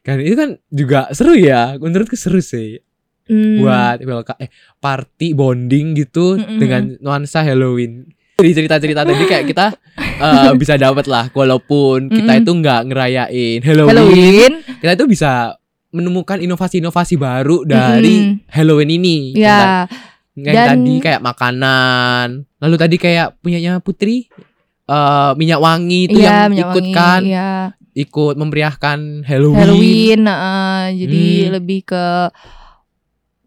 Kan 0.01 0.23
itu 0.23 0.39
kan 0.39 0.51
juga 0.71 1.11
seru 1.11 1.35
ya. 1.35 1.75
Menurutku 1.77 2.15
seru 2.15 2.39
sih 2.39 2.79
Hmm. 3.27 3.59
buat 3.59 3.99
welcome 4.01 4.39
eh 4.39 4.51
party 4.77 5.35
bonding 5.35 5.95
gitu 5.95 6.35
Mm-mm. 6.35 6.59
dengan 6.59 6.83
nuansa 6.99 7.43
Halloween. 7.43 8.07
Dari 8.37 8.53
cerita-cerita 8.53 9.03
tadi 9.03 9.25
kayak 9.25 9.45
kita 9.47 9.67
eh, 9.99 10.53
bisa 10.55 10.77
dapat 10.77 11.05
lah 11.07 11.27
walaupun 11.31 12.07
kita 12.07 12.39
itu 12.39 12.53
nggak 12.53 12.81
ngerayain 12.87 13.59
Halloween, 13.61 13.91
Halloween. 13.91 14.53
kita 14.79 14.93
itu 14.95 15.07
bisa 15.07 15.33
menemukan 15.89 16.39
inovasi-inovasi 16.39 17.17
baru 17.17 17.63
dari 17.63 18.37
Mm-mm. 18.37 18.47
Halloween 18.47 18.91
ini. 18.93 19.19
Ya, 19.35 19.89
Kayak 20.33 20.53
Dan- 20.55 20.69
tadi 20.77 20.95
kayak 21.01 21.21
makanan. 21.21 22.27
Lalu 22.61 22.75
tadi 22.77 22.97
kayak 22.97 23.41
punyanya 23.41 23.81
Putri 23.81 24.29
eh 24.85 25.31
minyak 25.35 25.59
wangi 25.59 26.07
itu 26.07 26.21
iya, 26.21 26.47
yang 26.47 26.55
ikut 26.55 26.85
wangi, 26.85 26.95
kan, 26.95 27.21
Iya. 27.25 27.51
ikut 27.91 28.35
memeriahkan 28.37 29.25
Halloween. 29.25 29.59
Halloween, 29.59 30.21
eh, 30.23 30.85
jadi 30.95 31.25
Hmm. 31.27 31.51
lebih 31.57 31.81
ke 31.83 32.05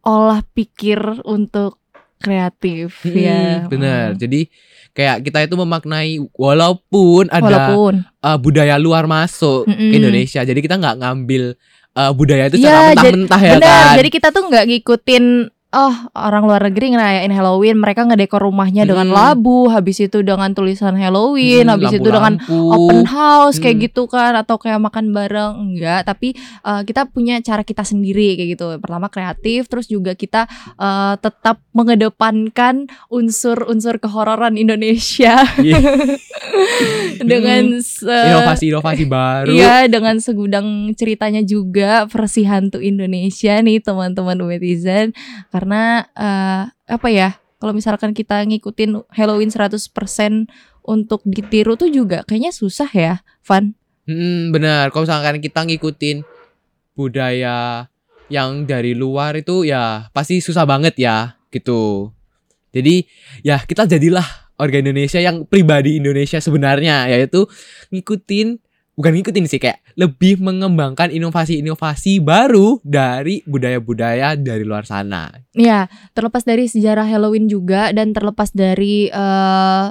olah 0.09 0.41
pikir 0.49 0.97
untuk 1.23 1.77
kreatif 2.17 3.05
Hmm, 3.05 3.13
ya. 3.15 3.43
Bener. 3.69 4.11
Hmm. 4.11 4.19
Jadi 4.19 4.49
kayak 4.91 5.23
kita 5.23 5.45
itu 5.45 5.55
memaknai 5.55 6.17
walaupun 6.35 7.29
ada 7.29 7.45
Walaupun 7.45 7.93
eh, 8.03 8.37
budaya 8.41 8.75
luar 8.75 9.05
masuk 9.05 9.63
ke 9.63 9.71
Mm-mm. 9.71 9.93
Indonesia. 9.93 10.41
Jadi 10.41 10.59
kita 10.59 10.75
nggak 10.75 10.97
ngambil 10.99 11.43
eh, 11.95 12.11
budaya 12.11 12.49
itu 12.49 12.57
Iya, 12.59 12.65
secara 12.65 12.81
mentah-mentah 12.91 13.41
ya 13.41 13.53
Benar, 13.55 13.69
kan. 13.69 13.95
jadi 14.01 14.09
kita 14.09 14.27
tuh 14.29 14.43
nggak 14.49 14.65
ngikutin 14.67 15.23
oh 15.69 15.93
orang 16.11 16.43
luar 16.43 16.65
negeri 16.65 16.91
ngerayain 16.91 17.29
Halloween, 17.29 17.77
mereka 17.77 18.01
ngedekor 18.01 18.41
rumahnya 18.41 18.83
dengan 18.83 19.05
Hmm. 19.05 19.15
labu, 19.15 19.69
habis 19.69 19.99
itu 19.99 20.19
dengan 20.19 20.49
tulisan 20.51 20.93
Halloween, 20.93 21.69
Hmm, 21.69 21.73
habis 21.73 21.93
itu 21.93 22.09
dengan 22.09 22.41
open 22.49 23.05
house 23.05 23.57
kayak 23.57 23.77
Hmm. 23.77 23.85
gitu 23.85 24.03
kan 24.05 24.33
atau 24.33 24.57
kayak 24.57 24.81
makan 24.81 25.13
bareng 25.13 25.53
enggak, 25.55 26.03
tapi 26.03 26.33
uh, 26.63 26.81
kita 26.81 27.05
punya 27.05 27.37
cara 27.39 27.61
kita 27.61 27.81
sendiri 27.81 28.33
kayak 28.33 28.49
gitu. 28.53 28.65
Pertama 28.77 29.07
kreatif, 29.07 29.65
terus 29.65 29.85
juga 29.85 30.13
kita 30.13 30.49
uh, 30.75 31.13
tetap 31.15 31.61
mengedepankan 31.71 32.89
unsur-unsur 33.07 33.97
kehororan 33.97 34.55
Indonesia 34.55 35.45
Iya. 35.55 35.79
dengan 37.29 37.77
se- 37.79 38.09
inovasi-inovasi 38.09 39.03
baru. 39.05 39.51
Iya 39.51 39.85
dengan 39.85 40.17
segudang 40.17 40.65
ceritanya 40.93 41.41
juga 41.41 42.05
versi 42.05 42.43
hantu 42.43 42.79
Indonesia 42.79 43.59
nih 43.59 43.79
teman-teman 43.79 44.37
netizen 44.39 45.11
karena 45.59 46.07
eh, 46.15 46.63
apa 46.71 47.07
ya 47.11 47.35
kalau 47.59 47.75
misalkan 47.75 48.15
kita 48.15 48.47
ngikutin 48.47 49.11
Halloween 49.11 49.51
100% 49.51 49.91
untuk 50.87 51.19
ditiru 51.27 51.75
tuh 51.75 51.91
juga 51.91 52.23
kayaknya 52.23 52.55
susah 52.55 52.87
ya 52.95 53.19
Van 53.43 53.75
Hmm, 54.09 54.49
benar. 54.49 54.89
Kalau 54.89 55.05
misalkan 55.05 55.37
kita 55.37 55.69
ngikutin 55.69 56.25
budaya 56.97 57.85
yang 58.25 58.65
dari 58.65 58.97
luar 58.97 59.37
itu 59.37 59.69
ya 59.69 60.09
pasti 60.09 60.41
susah 60.41 60.65
banget 60.65 60.97
ya 60.97 61.37
gitu. 61.53 62.09
Jadi 62.73 63.05
ya 63.45 63.61
kita 63.61 63.85
jadilah 63.85 64.25
warga 64.57 64.81
Indonesia 64.81 65.21
yang 65.21 65.45
pribadi 65.45 66.01
Indonesia 66.01 66.41
sebenarnya 66.41 67.05
yaitu 67.05 67.45
ngikutin 67.93 68.57
bukan 68.99 69.15
ngikutin 69.15 69.47
sih 69.47 69.63
kayak 69.63 69.79
lebih 69.95 70.43
mengembangkan 70.43 71.07
inovasi-inovasi 71.07 72.19
baru 72.19 72.83
dari 72.83 73.39
budaya-budaya 73.47 74.35
dari 74.35 74.67
luar 74.67 74.83
sana. 74.83 75.31
Ya, 75.55 75.87
terlepas 76.11 76.43
dari 76.43 76.67
sejarah 76.67 77.07
Halloween 77.07 77.47
juga 77.47 77.95
dan 77.95 78.11
terlepas 78.11 78.51
dari 78.51 79.07
eh, 79.07 79.85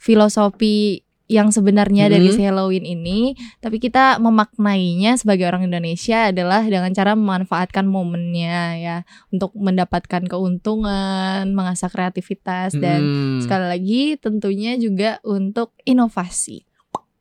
filosofi 0.00 1.04
yang 1.26 1.50
sebenarnya 1.50 2.06
dari 2.06 2.30
Mhm. 2.30 2.36
si 2.38 2.42
Halloween 2.46 2.86
ini, 2.86 3.34
tapi 3.58 3.82
kita 3.82 4.22
memaknainya 4.22 5.18
sebagai 5.18 5.50
orang 5.50 5.66
Indonesia 5.66 6.30
adalah 6.30 6.62
dengan 6.62 6.94
cara 6.94 7.18
memanfaatkan 7.18 7.82
momennya 7.82 8.78
ya 8.78 8.96
untuk 9.34 9.50
mendapatkan 9.58 10.22
keuntungan, 10.22 11.50
mengasah 11.50 11.90
kreativitas 11.90 12.78
dan 12.78 13.02
Hmm, 13.02 13.42
sekali 13.42 13.66
lagi 13.66 14.02
tentunya 14.22 14.78
juga 14.78 15.18
untuk 15.26 15.74
inovasi. 15.82 16.65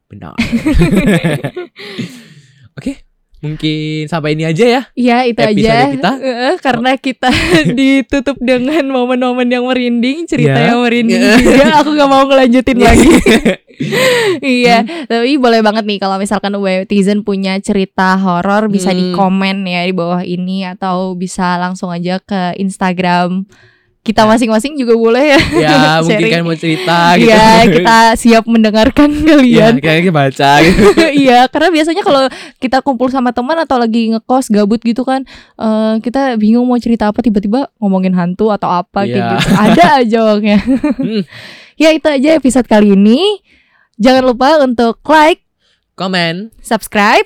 Benar. 0.08 0.34
Oke, 2.76 3.08
mungkin 3.40 4.06
sampai 4.06 4.36
ini 4.36 4.44
aja 4.44 4.66
ya. 4.66 4.82
Iya 4.92 5.18
itu 5.26 5.40
Episode 5.40 5.64
aja 5.64 5.76
kita. 5.90 6.12
Eh, 6.20 6.56
karena 6.60 6.92
kita 6.96 7.30
ditutup 7.78 8.38
dengan 8.38 8.84
momen-momen 8.86 9.48
yang 9.48 9.64
merinding 9.64 10.26
cerita 10.26 10.56
Ya. 10.56 10.74
yang 10.74 10.82
merinding 10.82 11.22
Ya. 11.22 11.36
juga 11.38 11.66
aku 11.80 11.90
nggak 11.94 12.10
mau 12.10 12.24
ngelanjutin 12.26 12.80
lagi 12.80 13.08
iya 14.40 14.78
tapi 15.06 15.36
boleh 15.36 15.60
banget 15.60 15.84
nih 15.84 16.00
kalau 16.00 16.16
misalkan 16.16 16.56
Webtizen 16.56 17.24
punya 17.24 17.60
cerita 17.60 18.16
horor 18.16 18.68
bisa 18.68 18.92
di 18.92 19.12
Hmm. 19.12 19.16
komen 19.16 19.64
ya 19.64 19.84
di 19.84 19.92
bawah 19.92 20.24
ini 20.24 20.64
atau 20.64 21.12
bisa 21.12 21.56
langsung 21.56 21.92
aja 21.92 22.20
ke 22.20 22.56
Instagram 22.56 23.44
kita 24.06 24.22
Ya. 24.22 24.30
masing-masing 24.30 24.78
juga 24.78 24.94
boleh 24.94 25.34
ya 25.34 25.40
ya, 25.58 25.78
mungkin 26.06 26.28
kan 26.30 26.42
mau 26.42 26.54
cerita 26.54 27.18
gitu. 27.18 27.26
Iya 27.28 27.50
kita 27.66 27.98
siap 28.16 28.44
mendengarkan 28.46 29.10
Iya, 29.42 29.74
kalian 29.74 29.78
kayaknya 29.80 30.12
baca 30.12 30.52
gitu. 30.62 30.84
iya 31.26 31.40
karena 31.46 31.70
biasanya 31.72 32.02
kalau 32.02 32.30
kita 32.58 32.80
kumpul 32.80 33.10
sama 33.10 33.30
teman 33.32 33.58
atau 33.58 33.76
lagi 33.76 34.14
ngekos 34.14 34.48
gabut 34.48 34.78
gitu 34.80 35.02
kan 35.02 35.26
eh, 35.56 35.94
kita 36.00 36.38
bingung 36.38 36.64
mau 36.64 36.78
cerita 36.78 37.10
apa 37.10 37.20
tiba-tiba 37.20 37.74
ngomongin 37.76 38.14
hantu 38.14 38.50
atau 38.50 38.70
apa 38.70 39.04
kayak 39.04 39.10
Iya. 39.10 39.26
gitu 39.34 39.36
ada 39.52 39.86
aja 39.98 40.18
orangnya 40.24 40.60
Hmm. 40.96 41.22
ya 41.74 41.90
itu 41.90 42.06
aja 42.06 42.30
episode 42.34 42.66
kali 42.66 42.94
ini 42.94 43.42
jangan 43.96 44.22
lupa 44.24 44.60
untuk 44.60 45.02
like 45.04 45.42
Komen. 45.94 46.54
subscribe 46.60 47.26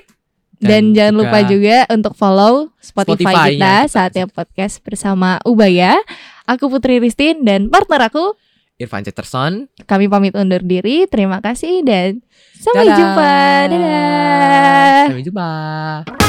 dan, 0.60 0.68
Dan 0.68 0.84
jangan 0.92 1.14
lupa 1.24 1.38
juga 1.48 1.88
untuk 1.88 2.12
follow 2.12 2.68
Spotify, 2.78 3.32
Spotify-nya. 3.32 3.48
kita 3.56 3.74
saatnya 3.88 4.24
podcast 4.28 4.76
bersama 4.84 5.40
Ubaya 5.42 5.96
aku 6.44 6.68
Putri 6.68 7.00
Ristin 7.00 7.42
dan 7.42 7.72
partner 7.72 8.12
aku 8.12 8.36
Irfan 8.76 9.04
Cetterson. 9.04 9.68
kami 9.84 10.08
pamit 10.08 10.36
undur 10.36 10.60
diri 10.60 11.08
terima 11.08 11.40
kasih 11.40 11.80
dan 11.80 12.20
sampai 12.60 12.86
Dadah. 12.86 12.96
jumpa 12.96 13.32
dadah 13.68 15.04
Sampai 15.08 15.24
jumpa. 15.24 16.19